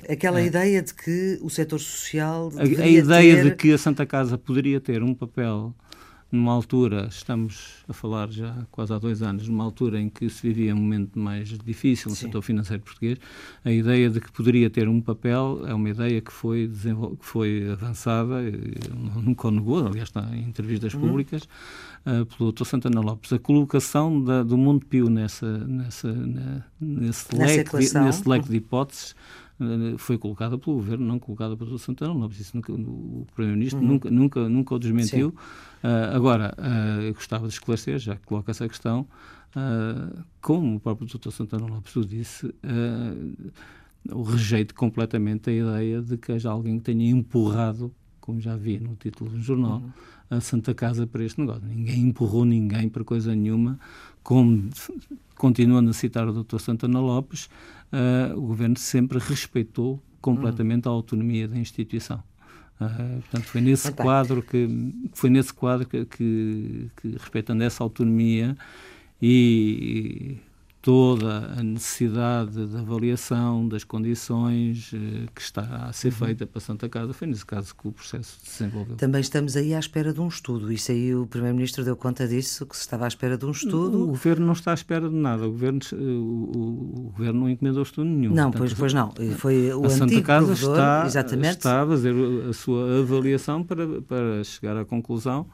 [0.07, 2.51] Aquela é, ideia de que o setor social.
[2.57, 3.43] A, a ideia ter...
[3.43, 5.75] de que a Santa Casa poderia ter um papel
[6.31, 10.47] numa altura, estamos a falar já quase há dois anos, numa altura em que se
[10.47, 12.27] vivia um momento mais difícil no Sim.
[12.27, 13.17] setor financeiro português,
[13.65, 16.69] a ideia de que poderia ter um papel é uma ideia que foi,
[17.19, 18.35] que foi avançada,
[19.15, 21.01] nunca o negou, aliás está em entrevistas uhum.
[21.01, 21.47] públicas,
[22.05, 22.65] uh, pelo Dr.
[22.65, 23.33] Santana Lopes.
[23.33, 28.57] A colocação da, do Mundo Pio nessa, nessa, na, nesse, leque de, nesse leque de
[28.57, 29.15] hipóteses
[29.59, 32.39] eh, foi colocada pelo governo, não colocada pelo Santana Lopes.
[32.39, 33.87] Isso nunca, o Primeiro-Ministro uhum.
[33.87, 35.35] nunca, nunca, nunca o desmentiu.
[35.83, 39.07] Uh, agora, uh, eu gostava de esclarecer, já que coloca essa questão,
[39.55, 41.31] uh, como o próprio Dr.
[41.31, 42.53] Santana Lopes o disse,
[44.11, 48.79] o rejeito completamente a ideia de que haja alguém que tenha empurrado, como já vi
[48.79, 49.91] no título do jornal, uhum.
[50.29, 51.63] a Santa Casa para este negócio.
[51.65, 53.79] Ninguém empurrou ninguém para coisa nenhuma,
[54.21, 54.69] como
[55.35, 56.59] continuando a citar o Dr.
[56.59, 57.49] Santana Lopes,
[58.35, 62.21] o governo sempre respeitou completamente a autonomia da instituição.
[62.79, 68.55] Portanto, foi nesse quadro que foi nesse quadro que, que, que respeitando essa autonomia
[69.21, 70.37] e
[70.81, 76.13] toda a necessidade de avaliação das condições eh, que está a ser uhum.
[76.13, 77.11] feita para Santa Casa.
[77.11, 78.95] Foi nesse caso que o processo se desenvolveu.
[78.95, 80.71] Também estamos aí à espera de um estudo.
[80.71, 84.03] Isso aí o Primeiro-Ministro deu conta disso, que se estava à espera de um estudo.
[84.03, 85.47] O, Governo não está à espera de nada.
[85.47, 88.33] O Governo, o, o, o governo não encomendou estudo nenhum.
[88.33, 89.13] Não, Portanto, pois, pois não.
[89.37, 91.57] Foi o a Santa Casa está, exatamente.
[91.57, 92.15] está a fazer
[92.49, 95.45] a sua avaliação para, para chegar à conclusão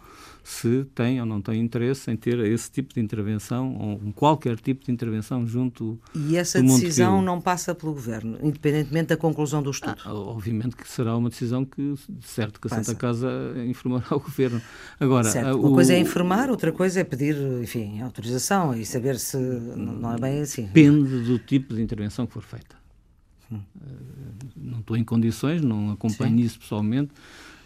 [0.45, 4.85] se tem ou não tem interesse em ter esse tipo de intervenção ou qualquer tipo
[4.85, 9.97] de intervenção junto E essa decisão não passa pelo Governo, independentemente da conclusão do estudo?
[10.05, 13.27] Ah, obviamente que será uma decisão que, certo, que a Santa Casa
[13.65, 14.61] informará o Governo.
[14.99, 15.57] Agora, certo.
[15.57, 20.13] Uma o, coisa é informar, outra coisa é pedir, enfim, autorização e saber se não
[20.13, 20.65] é bem assim.
[20.67, 22.75] Depende do tipo de intervenção que for feita.
[23.51, 23.61] Hum.
[24.55, 26.43] Não estou em condições, não acompanho Sim.
[26.43, 27.11] isso pessoalmente,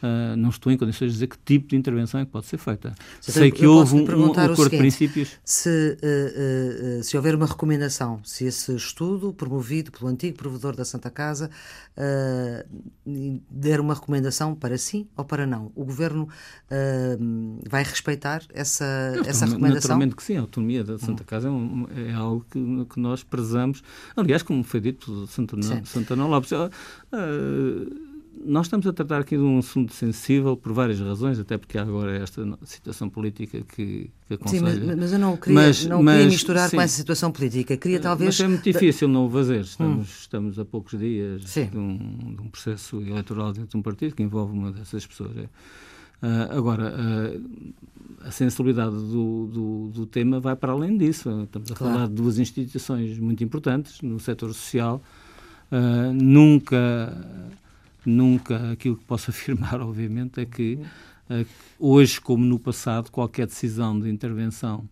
[0.03, 2.57] uh, não estou em condições de dizer que tipo de intervenção é que pode ser
[2.57, 2.93] feita.
[3.21, 5.39] Sei que houve um, um acordo seguinte, de princípios.
[5.43, 10.85] Se, uh, uh, se houver uma recomendação, se esse estudo promovido pelo antigo provedor da
[10.85, 11.49] Santa Casa
[13.51, 16.29] der uma recomendação para sim ou para não, o Governo
[17.69, 18.85] vai respeitar essa,
[19.25, 19.75] essa recomendação?
[19.75, 21.25] Naturalmente que sim, a autonomia da Santa hum.
[21.25, 23.83] Casa é, um, é algo que, que, nós prezamos.
[24.15, 26.69] Aliás, como foi dito por Santana, Santana Lopes, uh,
[28.45, 31.81] nós estamos a tratar aqui de um assunto sensível por várias razões, até porque há
[31.81, 34.71] agora esta situação política que, que aconselha.
[34.71, 36.75] Sim, mas, mas eu não queria, mas, não mas, queria misturar sim.
[36.77, 37.77] com essa situação política.
[37.77, 38.39] Queria talvez...
[38.39, 39.61] Mas é muito difícil não o fazer.
[39.61, 40.13] Estamos, hum.
[40.19, 44.23] estamos a poucos dias de um, de um, processo eleitoral dentro de um partido que
[44.23, 45.31] envolve uma dessas pessoas.
[45.35, 45.47] Uh,
[46.51, 47.73] agora, uh,
[48.25, 51.29] a sensibilidade do, do, do, tema vai para além disso.
[51.43, 51.93] Estamos a claro.
[51.93, 55.01] falar de duas instituições muito importantes no setor social
[55.71, 57.15] Uh, nunca,
[58.05, 60.79] nunca aquilo que posso afirmar, obviamente, é que
[61.29, 61.45] uh,
[61.79, 64.87] hoje, como no passado, qualquer decisão de intervenção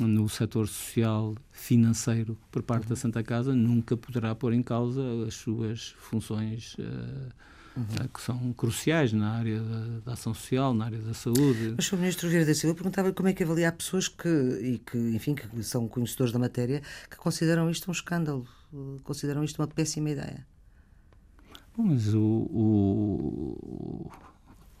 [0.00, 5.34] no setor social financeiro por parte da Santa Casa nunca poderá pôr em causa as
[5.34, 7.28] suas funções uh,
[7.76, 8.08] uhum.
[8.12, 11.74] que são cruciais na área da, da, ação social, na área da saúde.
[11.76, 11.96] Mas, Sr.
[11.96, 15.62] Ministro Vieira da Silva, perguntava como é que avalia pessoas que, e que, enfim, que
[15.62, 18.46] são conhecedores da matéria, que consideram isto um escândalo,
[19.02, 20.46] consideram isto uma péssima ideia.
[21.76, 24.10] Bom, mas o, o,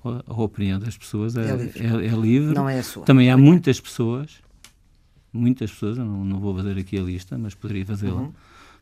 [0.04, 1.86] a opinião das pessoas é, é, livre.
[1.86, 2.54] É, é, livre.
[2.54, 3.04] Não é a sua.
[3.04, 4.40] Também há muitas pessoas,
[5.32, 8.32] muitas pessoas, eu não, não vou fazer aqui a lista, mas poderia fazê-la, uhum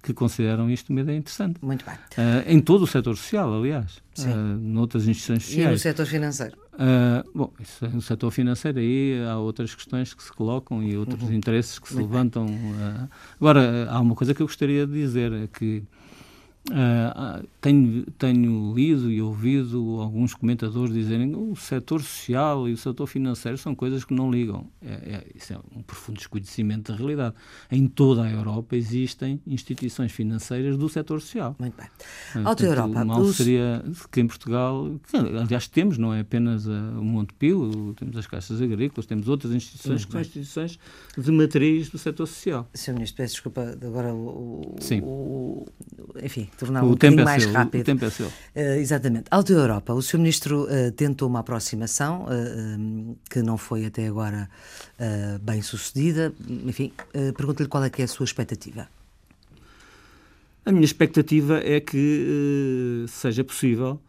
[0.03, 1.59] que consideram isto uma ideia interessante.
[1.63, 1.95] Muito bem.
[1.95, 4.01] Uh, em todo o setor social, aliás.
[4.15, 4.31] Sim.
[4.31, 5.69] Uh, noutras instituições sociais.
[5.69, 6.57] E no setor financeiro?
[6.75, 11.23] Uh, bom, isso, no setor financeiro aí há outras questões que se colocam e outros
[11.25, 11.35] uhum.
[11.35, 12.47] interesses que se Muito levantam.
[12.47, 13.09] Uh,
[13.41, 15.83] agora, há uma coisa que eu gostaria de dizer, é que
[16.71, 22.77] Uh, tenho, tenho lido e ouvido alguns comentadores dizerem que o setor social e o
[22.77, 24.69] setor financeiro são coisas que não ligam.
[24.83, 27.35] É, é, isso é um profundo desconhecimento da realidade.
[27.71, 31.57] Em toda a Europa existem instituições financeiras do setor social.
[31.59, 32.45] Muito bem.
[32.45, 33.03] Alta Europa.
[33.03, 33.37] O mal os...
[33.37, 38.61] seria que em Portugal, que, aliás temos, não é apenas o Montepio, temos as caixas
[38.61, 40.25] agrícolas, temos outras instituições Muito que bem.
[40.25, 40.79] são instituições
[41.17, 42.69] de matriz do setor social.
[42.75, 42.93] Sr.
[42.93, 45.01] Ministro, peço desculpa, agora o, Sim.
[45.03, 45.67] o
[46.23, 47.81] enfim, tornar o um bocadinho é mais seu, rápido.
[47.81, 48.27] O tempo é seu.
[48.27, 48.33] Uh,
[48.79, 49.27] exatamente.
[49.31, 50.19] Alta Europa, o Sr.
[50.19, 54.51] Ministro uh, tentou uma aproximação uh, que não foi até agora
[55.41, 56.33] bem sucedida.
[56.67, 56.93] Enfim,
[57.37, 58.89] pergunto-lhe qual é que é a sua expectativa.
[60.67, 64.01] A minha expectativa é que seja possível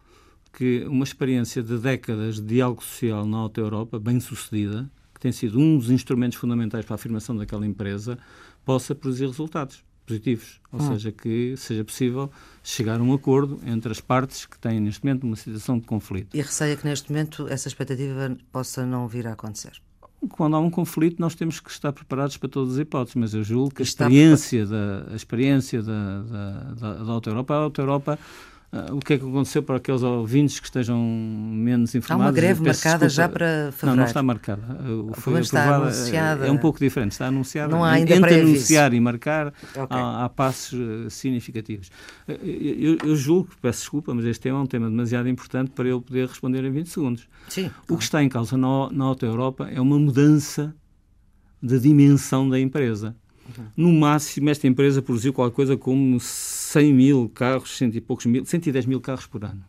[0.52, 5.30] que uma experiência de décadas de diálogo social na Alta Europa, bem sucedida, que tem
[5.30, 8.18] sido um dos instrumentos fundamentais para a afirmação daquela empresa,
[8.64, 10.92] possa produzir resultados positivos, ou hum.
[10.92, 12.30] seja, que seja possível
[12.62, 16.36] chegar a um acordo entre as partes que têm neste momento uma situação de conflito.
[16.36, 19.72] E receia que neste momento essa expectativa possa não vir a acontecer?
[20.30, 23.42] Quando há um conflito, nós temos que estar preparados para todas as hipóteses, mas eu
[23.42, 27.80] julgo que a experiência, da, a experiência da, da, da, da Alta Europa, a Alta
[27.80, 28.18] Europa
[28.72, 32.24] Uh, o que é que aconteceu para aqueles ouvintes que estejam menos informados?
[32.24, 33.08] Há uma greve marcada desculpa.
[33.08, 33.86] já para fevereiro.
[33.86, 34.62] Não, não está marcada.
[34.88, 36.46] Uh, foi está anunciada.
[36.46, 37.10] É um pouco diferente.
[37.10, 37.74] Está anunciada.
[37.74, 39.86] Não há ainda Entre anunciar e marcar, okay.
[39.90, 41.90] há, há, passos uh, significativos.
[42.28, 46.00] Eu, eu, julgo, peço desculpa, mas este tema é um tema demasiado importante para eu
[46.00, 47.28] poder responder em 20 segundos.
[47.48, 47.84] Sim, claro.
[47.88, 50.72] O que está em causa na, na Alta Europa é uma mudança
[51.60, 53.16] da dimensão da empresa.
[53.76, 56.20] No máximo, esta empresa produziu qualquer coisa como
[56.70, 59.64] 100 mil carros, cento e poucos mil, 110 mil carros por ano.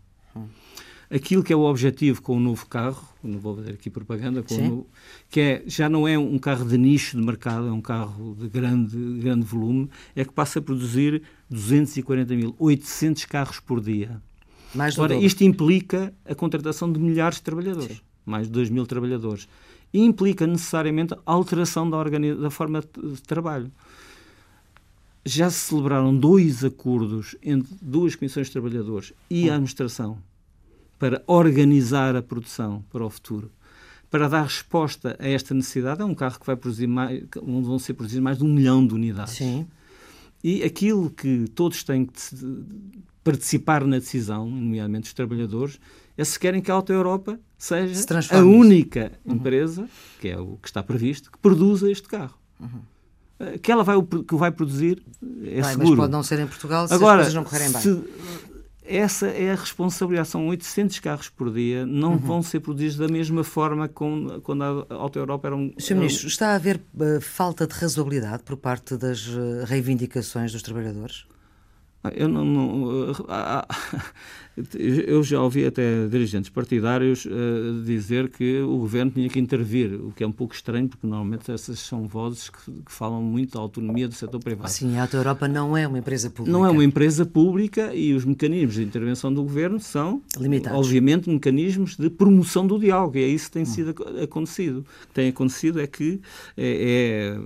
[1.10, 4.88] Aquilo que é o objetivo com o novo carro, não vou fazer aqui propaganda, novo,
[5.30, 8.48] que é, já não é um carro de nicho de mercado, é um carro de
[8.48, 14.22] grande, grande volume, é que passa a produzir 240 mil, 800 carros por dia.
[14.74, 18.04] Mais Ora, isto implica a contratação de milhares de trabalhadores, Sim.
[18.26, 19.50] mais de 2 mil trabalhadores
[19.94, 23.70] e implica necessariamente a alteração da, da forma de trabalho.
[25.26, 30.18] Já se celebraram dois acordos entre duas comissões de trabalhadores e a administração
[30.98, 33.52] para organizar a produção para o futuro,
[34.10, 36.02] para dar resposta a esta necessidade.
[36.02, 38.86] É um carro que vai produzir mais, onde vão ser produzidos mais de um milhão
[38.86, 39.36] de unidades.
[39.36, 39.68] Sim.
[40.44, 42.14] E aquilo que todos têm que
[43.24, 45.80] participar na decisão, nomeadamente os trabalhadores,
[46.18, 49.36] é se querem que a Alta Europa seja se a única uhum.
[49.36, 49.88] empresa,
[50.20, 52.38] que é o que está previsto, que produza este carro.
[52.60, 52.82] Uhum.
[53.42, 55.04] Eh, que ela vai, que vai produzir
[55.44, 55.90] é vai, seguro.
[55.90, 58.04] Mas pode não ser em Portugal se Agora, as coisas não correrem bem.
[58.84, 60.28] Essa é a responsabilidade.
[60.28, 62.18] São 800 carros por dia, não uhum.
[62.18, 65.74] vão ser produzidos da mesma forma como quando a Alta Europa era um.
[65.78, 65.96] Sr.
[65.96, 69.28] Ministro, está a haver uh, falta de razoabilidade por parte das
[69.66, 71.26] reivindicações dos trabalhadores?
[72.16, 73.14] Eu não, não
[74.78, 80.12] eu já ouvi até dirigentes partidários uh, dizer que o governo tinha que intervir, o
[80.12, 83.60] que é um pouco estranho, porque normalmente essas são vozes que, que falam muito da
[83.60, 84.70] autonomia do setor privado.
[84.70, 86.52] Sim, a Alta Europa não é uma empresa pública.
[86.52, 90.80] Não é uma empresa pública e os mecanismos de intervenção do governo são, Limitados.
[90.80, 93.18] obviamente, mecanismos de promoção do diálogo.
[93.18, 93.66] E é isso que tem hum.
[93.66, 94.80] sido acontecido.
[94.80, 96.20] O que tem acontecido é que
[96.58, 97.40] é, é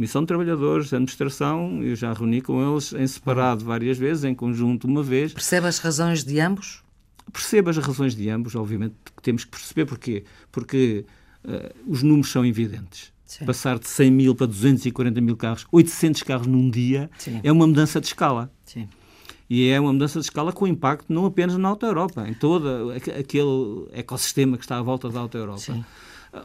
[0.00, 4.86] Comissão de Trabalhadores, Administração, eu já reuni com eles em separado várias vezes, em conjunto
[4.86, 5.34] uma vez.
[5.34, 6.82] Percebe as razões de ambos?
[7.30, 10.24] Percebo as razões de ambos, obviamente temos que perceber porquê.
[10.50, 11.04] Porque
[11.44, 13.12] uh, os números são evidentes.
[13.26, 13.44] Sim.
[13.44, 17.38] Passar de 100 mil para 240 mil carros, 800 carros num dia, Sim.
[17.42, 18.50] é uma mudança de escala.
[18.64, 18.88] Sim.
[19.50, 22.90] E é uma mudança de escala com impacto não apenas na Alta Europa, em todo
[22.90, 25.60] aquele ecossistema que está à volta da Alta Europa.
[25.60, 25.84] Sim.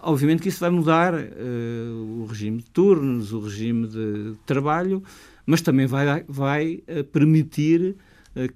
[0.01, 5.03] Obviamente que isso vai mudar uh, o regime de turnos, o regime de trabalho,
[5.45, 7.95] mas também vai, vai uh, permitir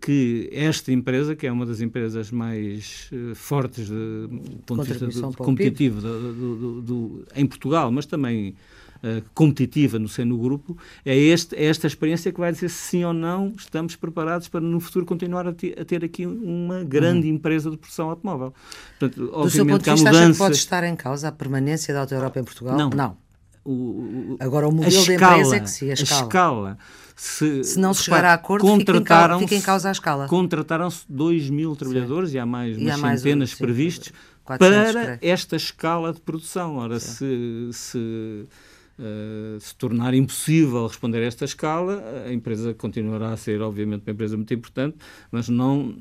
[0.01, 5.05] que esta empresa, que é uma das empresas mais uh, fortes de, do ponto de
[5.05, 8.55] vista competitivo do, do, do, em Portugal, mas também
[9.03, 12.89] uh, competitiva no seno do grupo, é, este, é esta experiência que vai dizer se
[12.89, 16.83] sim ou não estamos preparados para no futuro continuar a, ter, a ter aqui uma
[16.83, 17.35] grande uhum.
[17.35, 18.53] empresa de produção automóvel.
[18.99, 20.23] Portanto, do seu ponto de vista, mudança...
[20.23, 22.77] acha que pode estar em causa a permanência da Auto Europa em Portugal?
[22.77, 22.89] Não.
[22.89, 23.17] não.
[23.65, 26.21] O, o, Agora, o modelo de empresa é que sim, a escala.
[26.21, 26.77] A escala
[27.19, 30.25] se, se não se chegar a acordo, contrataram fica em, causa a escala.
[30.27, 32.37] Contrataram-se 2 mil trabalhadores Sim.
[32.37, 34.13] e há mais umas mais centenas previstos
[34.45, 36.77] para esta escala de produção.
[36.77, 37.09] Ora, Sim.
[37.09, 38.47] se, se,
[38.99, 44.11] uh, se tornar impossível responder a esta escala, a empresa continuará a ser, obviamente, uma
[44.11, 44.97] empresa muito importante,
[45.31, 45.95] mas não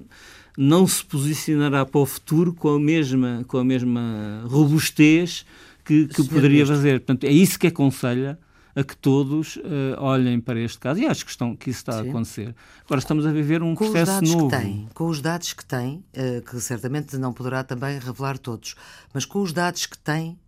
[0.56, 5.46] não se posicionará para o futuro com a mesma, com a mesma robustez
[5.84, 6.98] que, que poderia fazer.
[6.98, 8.36] Portanto, é isso que aconselha
[8.74, 9.60] a que todos uh,
[9.98, 11.00] olhem para este caso.
[11.00, 11.98] E acho que, estão, que isso está Sim.
[12.06, 12.54] a acontecer.
[12.84, 14.48] Agora estamos a viver um com processo novo.
[14.48, 18.74] Tem, com os dados que tem, uh, que certamente não poderá também revelar todos,
[19.12, 20.38] mas com os dados que tem,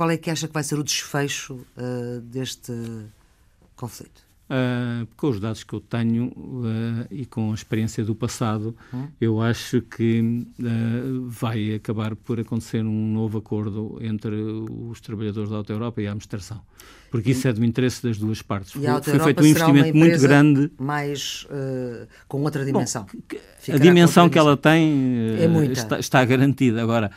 [0.00, 2.72] qual é que acha que vai ser o desfecho uh, deste
[3.76, 4.22] conflito?
[4.48, 9.08] Uh, com os dados que eu tenho uh, e com a experiência do passado, hum?
[9.20, 15.56] eu acho que uh, vai acabar por acontecer um novo acordo entre os trabalhadores da
[15.56, 16.62] Auto Europa e a administração.
[17.10, 18.72] Porque isso é do interesse das duas partes.
[18.82, 20.70] A Foi feito um investimento muito grande.
[20.78, 21.46] Mais
[22.26, 23.04] com outra dimensão.
[23.04, 26.80] Bom, a dimensão que ela tem é está, está garantida.
[26.80, 27.10] Agora,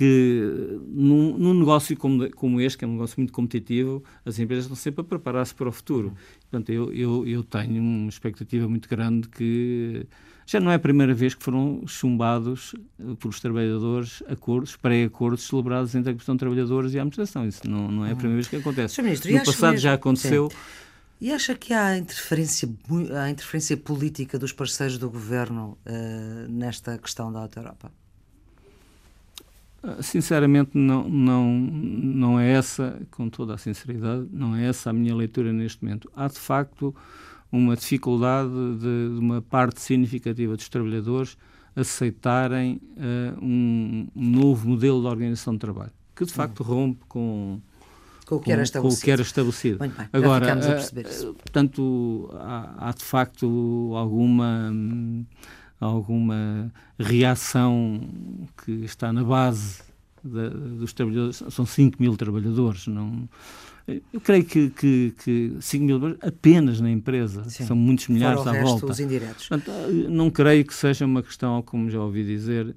[0.00, 4.64] que num, num, negócio como, como este, que é um negócio muito competitivo, as empresas
[4.64, 6.14] estão sempre a preparar-se para o futuro.
[6.50, 10.06] Portanto, eu, eu, eu tenho uma expectativa muito grande que
[10.46, 15.94] já não é a primeira vez que foram chumbados eh, pelos trabalhadores acordos, pré-acordos celebrados
[15.94, 17.46] entre a questão de trabalhadores e a administração.
[17.46, 19.02] Isso não, não é a primeira vez que acontece.
[19.02, 20.48] Ministro, no passado mesmo, já aconteceu.
[20.50, 20.56] Sim.
[21.20, 22.66] E acha que há interferência,
[23.22, 27.92] há interferência política dos parceiros do governo uh, nesta questão da Auto Europa?
[29.82, 34.92] Ah, sinceramente, não, não, não é essa, com toda a sinceridade, não é essa a
[34.92, 36.10] minha leitura neste momento.
[36.14, 36.94] Há, de facto,
[37.50, 41.36] uma dificuldade de, de uma parte significativa dos trabalhadores
[41.74, 47.60] aceitarem uh, um, novo modelo de organização de trabalho, que de facto rompe com,
[48.26, 49.04] com o que era estabelecido.
[49.04, 49.78] Que era estabelecido.
[49.78, 54.72] Bem, Agora, uh, portanto, há, há, de facto alguma.
[55.80, 58.00] Alguma reação
[58.64, 59.82] que está na base
[60.22, 61.42] da, dos trabalhadores.
[61.48, 62.86] São 5 mil trabalhadores.
[62.86, 63.28] Não,
[64.12, 67.64] eu creio que, que, que 5 mil apenas na empresa, Sim.
[67.64, 68.86] são muitos milhares Fora à resto, volta.
[68.86, 69.48] Os indiretos.
[69.48, 69.70] Portanto,
[70.08, 72.74] não creio que seja uma questão, como já ouvi dizer, uh,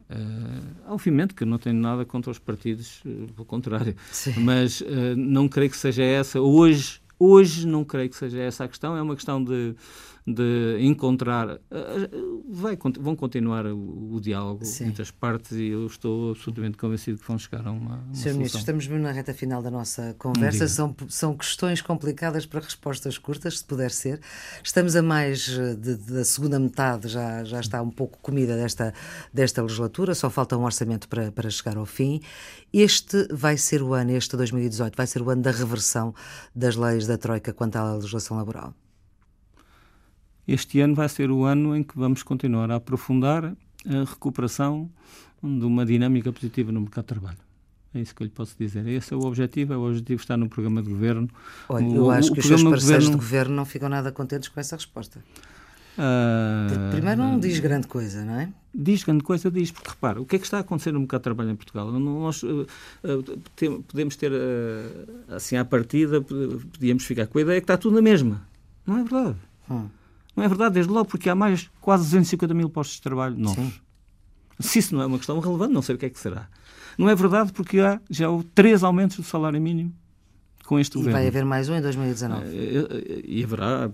[0.87, 4.39] obviamente que não tenho nada contra os partidos, uh, pelo contrário, Sim.
[4.39, 4.85] mas uh,
[5.15, 6.39] não creio que seja essa.
[6.41, 9.75] Hoje, hoje não creio que seja essa a questão, é uma questão de
[10.25, 11.59] de encontrar.
[11.69, 12.09] Eh,
[12.49, 14.85] vai, vão continuar o, o diálogo Sim.
[14.85, 17.97] entre as partes e eu estou absolutamente convencido que vão chegar a uma.
[17.97, 18.33] uma Sr.
[18.33, 20.67] Ministro, estamos mesmo na reta final da nossa conversa.
[20.67, 24.21] São, são questões complicadas para respostas curtas, se puder ser.
[24.63, 28.93] Estamos a mais eh, de, da segunda metade, já, já está um pouco comida desta,
[29.33, 32.21] desta legislatura, só falta um orçamento para, para chegar ao fim.
[32.71, 36.13] Este vai ser o ano, este 2018, vai ser o ano da reversão
[36.55, 38.73] das leis da Troika quanto à legislação laboral
[40.47, 43.45] este ano vai ser o ano em que vamos continuar a aprofundar
[43.85, 44.89] a recuperação
[45.41, 47.37] de uma dinâmica positiva no mercado de trabalho.
[47.93, 48.87] É isso que eu lhe posso dizer.
[48.87, 51.29] Esse é o objetivo, é o objetivo está no programa de governo.
[51.69, 53.11] Olha, eu acho o, que os seus parceiros governo...
[53.11, 55.23] de governo não ficam nada contentes com essa resposta.
[55.95, 56.89] Uh...
[56.89, 58.49] primeiro não diz grande coisa, não é?
[58.73, 61.19] Diz grande coisa, diz, porque repara, o que é que está a acontecer no mercado
[61.19, 61.91] de trabalho em Portugal?
[61.91, 62.65] Nós uh,
[63.03, 64.31] uh, podemos ter,
[65.29, 68.41] assim, à partida, podíamos ficar com a ideia que está tudo na mesma.
[68.87, 69.37] Não é verdade.
[69.69, 69.87] Hum.
[70.35, 73.63] Não é verdade, desde logo, porque há mais quase 250 mil postos de trabalho novos.
[73.63, 73.73] Sim.
[74.59, 76.47] Se isso não é uma questão relevante, não sei o que é que será.
[76.97, 79.93] Não é verdade porque há já três aumentos do salário mínimo
[80.63, 81.19] com este e governo.
[81.19, 82.45] vai haver mais um em 2019.
[82.47, 83.91] E, e haverá,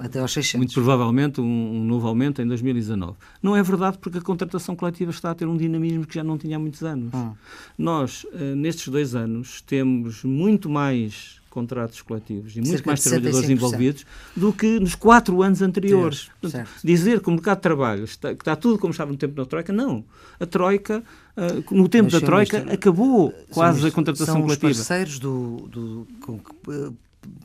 [0.00, 0.58] até aos 600.
[0.58, 3.16] Muito provavelmente, um, um, novo aumento em 2019.
[3.42, 6.36] Não é verdade porque a contratação coletiva está a ter um dinamismo que já não
[6.36, 7.12] tinha há muitos anos.
[7.14, 7.32] Hum.
[7.76, 14.06] Nós, eh, nestes dois anos, temos muito mais contratos coletivos e muito mais trabalhadores envolvidos
[14.34, 16.30] do que nos quatro anos anteriores.
[16.40, 19.34] Portanto, dizer que o mercado de trabalho está, que está tudo como estava no tempo
[19.34, 20.04] da Troika, não.
[20.38, 21.02] A Troika,
[21.36, 24.72] uh, no tempo Mas, da Troika, ministro, acabou quase a contratação são coletiva.
[24.72, 26.96] São os parceiros do, do com, uh,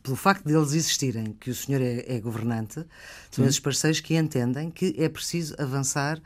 [0.03, 2.85] pelo facto deles existirem, que o senhor é, é governante,
[3.31, 6.21] são esses parceiros que entendem que é preciso avançar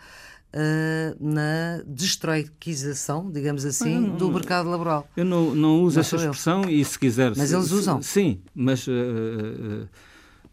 [0.51, 5.07] Uh, na destroiquização, digamos assim, não, não, do mercado laboral.
[5.15, 6.71] Eu não, não uso não essa expressão eu.
[6.71, 7.33] e se quiser...
[7.35, 8.01] Mas se, eles usam.
[8.01, 9.87] Se, sim, mas uh,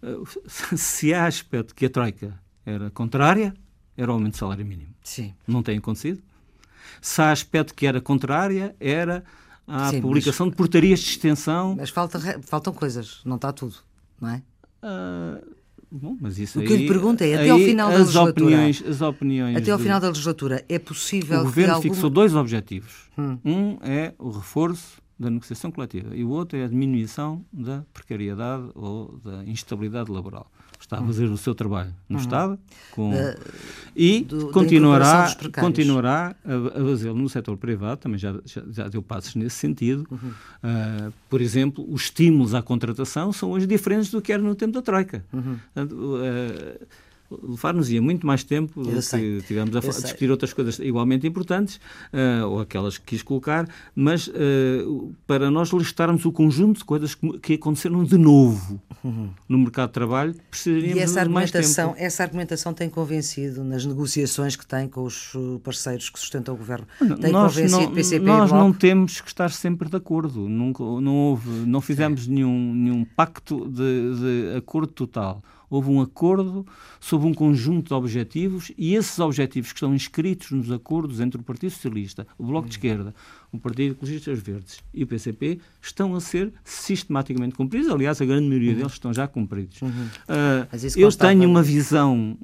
[0.02, 0.26] uh,
[0.76, 3.54] se há aspecto que a Troika era contrária,
[3.96, 4.90] era o aumento do salário mínimo.
[5.02, 5.32] Sim.
[5.46, 6.22] Não tem acontecido.
[7.00, 9.24] Se há aspecto que era contrária, era
[9.66, 11.74] a Sim, publicação mas, de portarias de extensão.
[11.76, 13.76] Mas falta, faltam coisas, não está tudo,
[14.20, 14.42] não é?
[14.82, 15.55] Uh,
[15.90, 18.46] bom, mas isso o que eu lhe pergunto é, até ao final da legislatura...
[18.46, 21.82] Opiniões, as opiniões até ao final da legislatura, é possível O Governo algum...
[21.82, 23.10] fixou dois objetivos.
[23.18, 23.38] Hum.
[23.44, 28.68] Um é o reforço da negociação coletiva e o outro é a diminuição da precariedade
[28.74, 30.50] ou da instabilidade laboral
[30.86, 32.22] está a fazer o seu trabalho no uhum.
[32.22, 32.58] Estado
[32.92, 33.12] com,
[33.94, 39.02] e do, continuará, continuará a, a fazê-lo no setor privado, também já, já, já deu
[39.02, 40.06] passos nesse sentido.
[40.10, 40.28] Uhum.
[40.28, 44.72] Uh, por exemplo, os estímulos à contratação são hoje diferentes do que era no tempo
[44.72, 45.24] da Troika.
[45.32, 45.58] Uhum.
[45.74, 46.86] Portanto, uh,
[47.30, 51.76] levar-nos-ia muito mais tempo do que tivemos a, discutir outras coisas igualmente importantes,
[52.12, 57.14] uh, ou aquelas que quis colocar, mas uh, para nós listarmos o conjunto de coisas
[57.14, 59.30] que, que aconteceram de novo uhum.
[59.48, 63.84] no mercado de trabalho, precisaríamos e essa de mais argumentação, Essa argumentação tem convencido nas
[63.84, 66.86] negociações que tem com os uh, parceiros que sustentam o governo?
[67.20, 70.48] Tem nós convencido não, PCP Nós não temos que estar sempre de acordo.
[70.48, 76.66] Nunca, não houve, não fizemos nenhum, nenhum pacto de, de acordo total houve um acordo
[77.00, 81.44] sobre um conjunto de objetivos e esses objetivos que estão inscritos nos acordos entre o
[81.44, 82.78] Partido Socialista, o Bloco de hum.
[82.78, 83.14] Esquerda,
[83.56, 87.90] o Partido Ecologistas Verdes e o PCP estão a ser sistematicamente cumpridos.
[87.90, 88.78] Aliás, a grande maioria uhum.
[88.78, 89.80] deles estão já cumpridos.
[89.82, 89.90] Uhum.
[89.90, 92.36] Uh, eu tenho uma visão,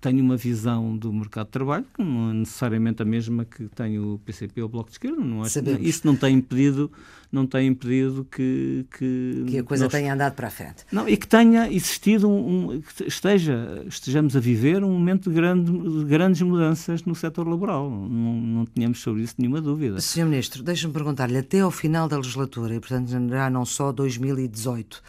[0.00, 3.98] tenho uma visão do mercado de trabalho que não é necessariamente a mesma que tem
[3.98, 5.22] o PCP ou o Bloco de Esquerda.
[5.22, 6.90] Não acho, isso não tem impedido,
[7.30, 10.84] não tem impedido que que, que a coisa nós, tenha andado para a frente.
[10.90, 15.70] Não e que tenha existido um, um esteja estejamos a viver um momento de, grande,
[15.70, 17.90] de grandes mudanças no setor laboral.
[17.90, 20.00] Não, não tínhamos sobre isso nenhuma dúvida.
[20.14, 20.26] Sr.
[20.26, 25.00] Ministro, deixe-me perguntar-lhe, até ao final da legislatura, e portanto já não só 2018, uh,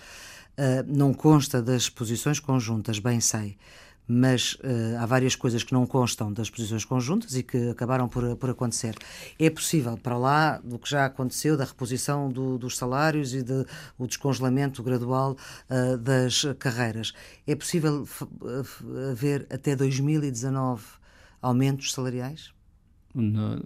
[0.57, 3.55] eh, não consta das posições conjuntas, bem sei,
[4.07, 8.35] mas uh, há várias coisas que não constam das posições conjuntas e que acabaram por,
[8.37, 8.95] por acontecer.
[9.37, 13.63] É possível, para lá do que já aconteceu, da reposição do, dos salários e do
[13.63, 15.37] de, descongelamento gradual
[15.69, 17.13] uh, das carreiras,
[17.45, 18.07] é possível
[19.11, 20.83] haver até 2019
[21.43, 22.54] aumentos salariais?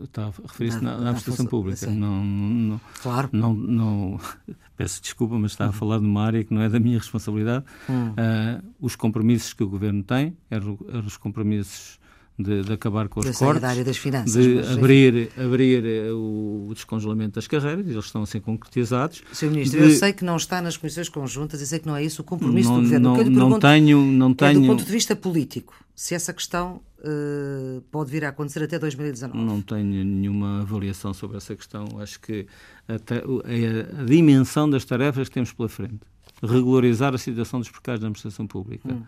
[0.03, 1.87] Está a referir-se na, na, na administração pública.
[1.87, 3.29] Não, não, claro.
[3.31, 4.19] Não, não,
[4.77, 7.65] peço desculpa, mas está a falar de uma área que não é da minha responsabilidade.
[7.89, 8.09] Hum.
[8.09, 11.98] Uh, os compromissos que o Governo tem, eram, eram os compromissos
[12.39, 16.71] de, de, acabar com os cortes, da área das finanças, de abrir, abrir eh, o,
[16.73, 19.21] descongelamento das carreiras, eles estão a ser concretizados.
[19.33, 19.47] Sr.
[19.47, 22.03] Ministro, de, eu sei que não está nas comissões conjuntas, e sei que não é
[22.03, 23.29] isso o compromisso não, do Governo.
[23.29, 24.51] Não, não tenho, não tenho...
[24.51, 28.79] É do ponto de vista político, se essa questão uh, pode vir a acontecer até
[28.79, 29.37] 2019?
[29.37, 31.99] Não tenho nenhuma avaliação sobre essa questão.
[31.99, 32.47] Acho que
[32.87, 35.99] a, a dimensão das tarefas que temos pela frente,
[36.41, 39.03] regularizar a situação dos precários da administração pública, hum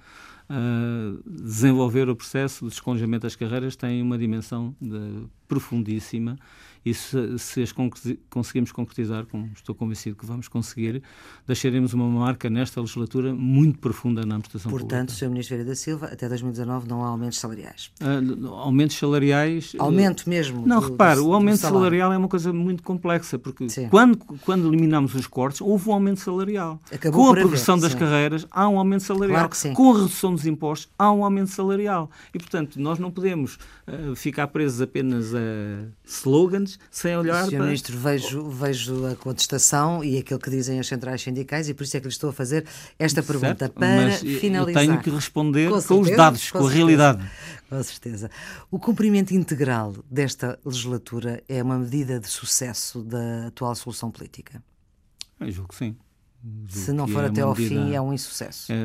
[1.26, 6.38] desenvolver o processo de descongelamento das carreiras tem uma dimensão de, profundíssima
[6.86, 7.72] e se, se as
[8.30, 11.04] conseguimos concretizar, como estou convencido que vamos conseguir,
[11.46, 15.06] deixaremos uma marca nesta legislatura muito profunda na administração Portanto, pública.
[15.06, 15.30] Portanto, Sr.
[15.30, 17.92] Ministro Vieira da Silva, até 2019 não há aumentos salariais?
[18.02, 19.74] Uh, aumentos salariais...
[19.78, 20.66] Aumento mesmo?
[20.66, 24.68] Não, do, repare, do, o aumento salarial é uma coisa muito complexa, porque quando, quando
[24.68, 26.80] eliminamos os cortes, houve um aumento salarial.
[26.92, 28.00] Acabou Com a progressão haver, das sim.
[28.00, 29.48] carreiras, há um aumento salarial.
[29.50, 32.10] Claro Com a redução dos impostos, há um aumento salarial.
[32.34, 35.41] E, portanto, nós não podemos uh, ficar presos apenas a
[36.06, 37.52] slogans sem olhar Sr.
[37.52, 37.66] para...
[37.66, 41.98] Ministro, vejo, vejo a contestação e aquilo que dizem as centrais sindicais e por isso
[41.98, 42.66] é que lhe estou a fazer
[42.98, 44.84] esta pergunta certo, para finalizar.
[44.84, 47.26] Eu tenho que responder com, com os dados, com, com a realidade.
[47.70, 48.30] Com certeza.
[48.70, 54.62] O cumprimento integral desta legislatura é uma medida de sucesso da atual solução política?
[55.40, 55.96] Eu julgo que sim.
[56.68, 58.72] Se não for é até ao fim, é um insucesso.
[58.72, 58.76] É,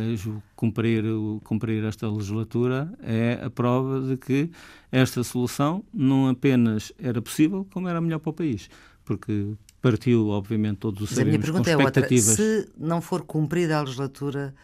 [0.55, 1.05] cumprir,
[1.43, 4.51] cumprir esta legislatura é a prova de que
[4.93, 8.69] esta solução não apenas era possível, como era melhor para o país.
[9.05, 12.07] Porque partiu, obviamente, todos os Mas a minha pergunta é outra.
[12.19, 14.55] Se não for cumprida a legislatura,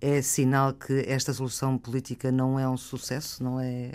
[0.00, 3.42] é sinal que esta solução política não é um sucesso?
[3.42, 3.92] Não é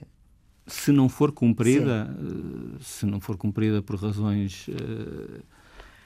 [0.66, 2.76] se não for cumprida, Sim.
[2.76, 5.44] Eh, se não for cumprida por razões uh,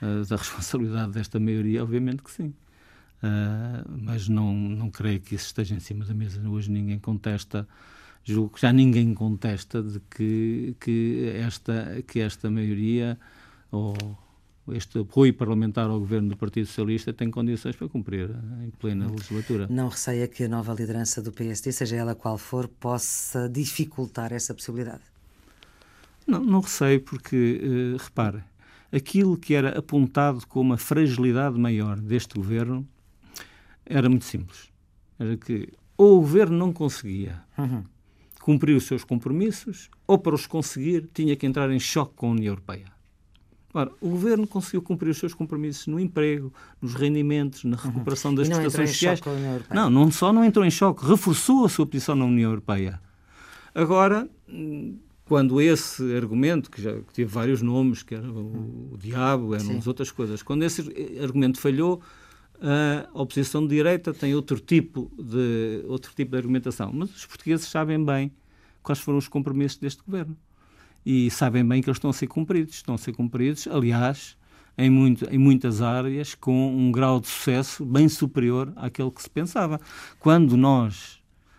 [0.01, 2.53] uh, da responsabilidade desta maioria, obviamente que sim.
[3.23, 6.47] Uh, mas não, não creio que isso esteja em cima da mesa.
[6.47, 7.67] Hoje ninguém contesta,
[8.23, 13.17] julgo que já ninguém contesta de que, que, esta, que esta maioria
[13.71, 13.95] ou
[14.73, 18.29] este apoio parlamentar ao governo do Partido Socialista tem condições para cumprir
[18.63, 19.67] em plena legislatura.
[19.69, 24.53] Não receia que a nova liderança do PSD, seja ela qual for, possa dificultar essa
[24.53, 25.01] possibilidade?
[26.25, 28.43] Não, não receio, porque, uh, repare,
[28.91, 32.87] aquilo que era apontado como a fragilidade maior deste governo
[33.85, 34.69] era muito simples.
[35.19, 37.83] Era que ou o governo não conseguia uhum.
[38.39, 42.31] cumprir os seus compromissos, ou para os conseguir tinha que entrar em choque com a
[42.31, 42.85] União Europeia.
[43.73, 47.83] Ora, o governo conseguiu cumprir os seus compromissos no emprego, nos rendimentos, na uhum.
[47.83, 49.21] recuperação das prestações sociais.
[49.73, 53.01] Não, não só não entrou em choque, reforçou a sua posição na União Europeia.
[53.75, 54.27] Agora,
[55.27, 59.87] quando esse argumento, que já teve vários nomes, que era o, o diabo, eram as
[59.87, 60.81] outras coisas, quando esse
[61.21, 62.01] argumento falhou,
[62.59, 67.67] a oposição de direita tem outro tipo de outro tipo de argumentação, mas os portugueses
[67.67, 68.31] sabem bem
[68.81, 70.35] quais foram os compromissos deste governo
[71.09, 72.75] e sabem bem que eles estão a ser cumpridos.
[72.75, 74.37] Estão a ser cumpridos, aliás,
[74.77, 79.29] em, muito, em muitas áreas, com um grau de sucesso bem superior àquele que se
[79.29, 79.79] pensava.
[80.19, 81.16] Quando nós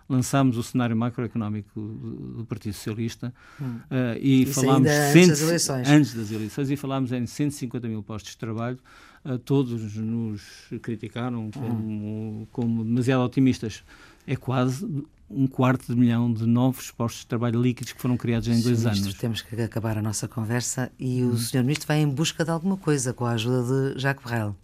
[0.09, 3.65] lançámos o cenário macroeconómico do, Partido Socialista hum.
[3.65, 5.89] uh, e Isso falámos antes, das eleições.
[5.89, 8.79] antes das eleições e falámos em 150 mil postos de trabalho,
[9.25, 10.43] uh, todos nos
[10.81, 12.47] criticaram como, hum.
[12.51, 13.85] como demasiado otimistas.
[14.27, 14.87] É quase
[15.31, 18.85] um quarto de milhão de novos postos de trabalho líquidos que foram criados em dois
[18.85, 19.15] Ministro, anos.
[19.15, 21.37] Temos que acabar a nossa conversa e o hum.
[21.37, 21.63] Sr.
[21.63, 24.57] Ministro vai em busca de alguma coisa com a ajuda de Jacques Brel.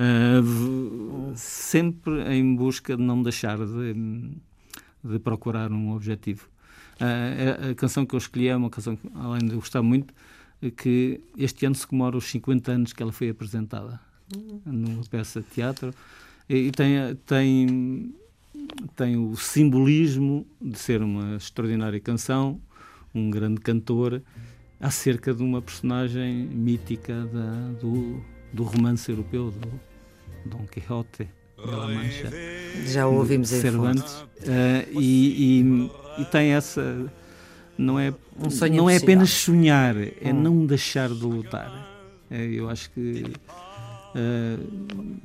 [0.00, 3.94] Uh, sempre em busca de não deixar de,
[5.04, 6.48] de procurar um objetivo.
[6.98, 10.14] Uh, a, canção que eu escolhi é uma canção que, além de gostar muito,
[10.76, 14.00] que este ano se comemora os 50 anos que ela foi apresentada
[14.34, 14.60] uhum.
[14.64, 15.94] numa peça de teatro
[16.48, 18.14] e, e tem, tem
[18.94, 22.60] tem o simbolismo de ser uma extraordinária canção,
[23.14, 24.22] um grande cantor,
[24.80, 28.22] acerca de uma personagem mítica da, do,
[28.52, 29.89] do romance europeu, do
[30.44, 31.28] Dom Quixote
[31.58, 32.30] de La Mancha.
[32.86, 34.12] Já o ouvimos em Cervantes.
[34.40, 37.10] Uh, e, e, e, tem essa.
[37.76, 40.42] Não é, um não é apenas sonhar, é hum.
[40.42, 41.88] não deixar de lutar.
[42.30, 43.24] É, eu acho que
[44.10, 44.58] Uh,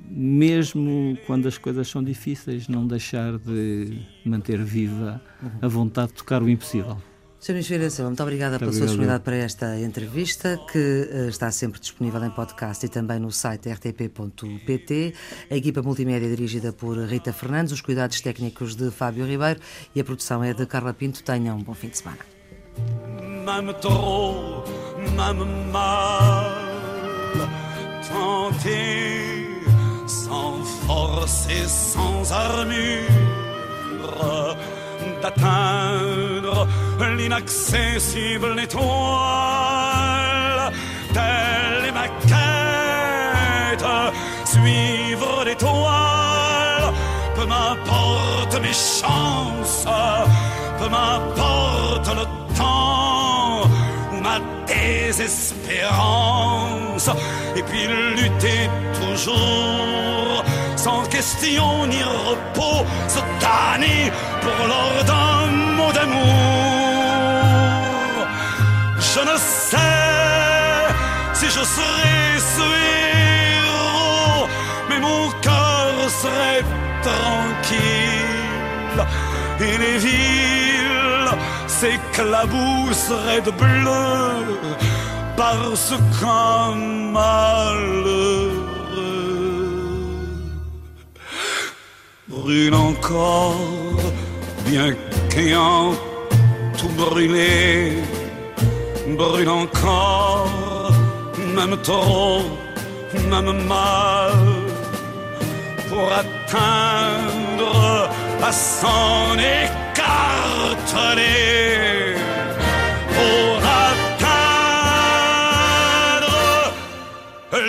[0.08, 5.20] mesmo quando as coisas são difíceis, não deixar de manter viva
[5.60, 6.98] a vontade de tocar o impossível.
[7.46, 7.52] Sr.
[7.52, 11.80] Ministro Vieira Silva, muito obrigada pela sua disponibilidade para esta entrevista, que uh, está sempre
[11.80, 15.14] disponível em podcast e também no site rtp.pt.
[15.52, 19.60] A equipa multimédia é dirigida por Rita Fernandes, os cuidados técnicos de Fábio Ribeiro
[19.94, 21.22] e a produção é de Carla Pinto.
[21.22, 22.18] Tenham um bom fim de semana.
[23.46, 24.64] Mame trop,
[25.16, 26.50] mame mal.
[28.02, 29.46] tenter,
[30.08, 33.06] sans force et sans armure,
[35.26, 36.68] d'atteindre
[37.18, 38.84] l'inaccessible étoile,
[41.14, 43.86] telle est ma quête,
[44.46, 46.94] suivre l'étoile,
[47.36, 49.88] peu m'importe mes chances,
[50.80, 53.62] peu m'importe le temps
[54.14, 57.10] ou ma désespérance.
[57.56, 58.70] Et puis lutter
[59.02, 60.44] toujours
[60.86, 64.04] sans question ni repos, se tanner
[64.44, 65.46] pour l'ordre d'un
[65.78, 66.26] mot d'amour.
[69.14, 69.36] Je ne
[69.70, 70.10] sais
[71.40, 72.20] si je serai
[72.56, 72.68] ce
[73.64, 74.44] héros,
[74.88, 76.66] mais mon cœur serait
[77.10, 79.02] tranquille
[79.68, 81.34] et les villes
[81.80, 84.34] s'éclabousseraient de bleu
[85.36, 86.76] parce qu'un
[87.18, 88.45] malheureux
[92.46, 93.58] brûle encore,
[94.68, 94.94] bien
[95.32, 95.94] qu'ayant
[96.78, 97.94] tout brûlé,
[99.18, 100.92] brûle encore,
[101.56, 102.44] même trop,
[103.32, 104.34] même mal,
[105.90, 108.12] pour atteindre
[108.44, 111.24] à s'en écarteler.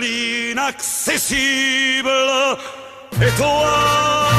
[0.03, 2.11] l'inaccessible
[3.23, 4.36] étoile.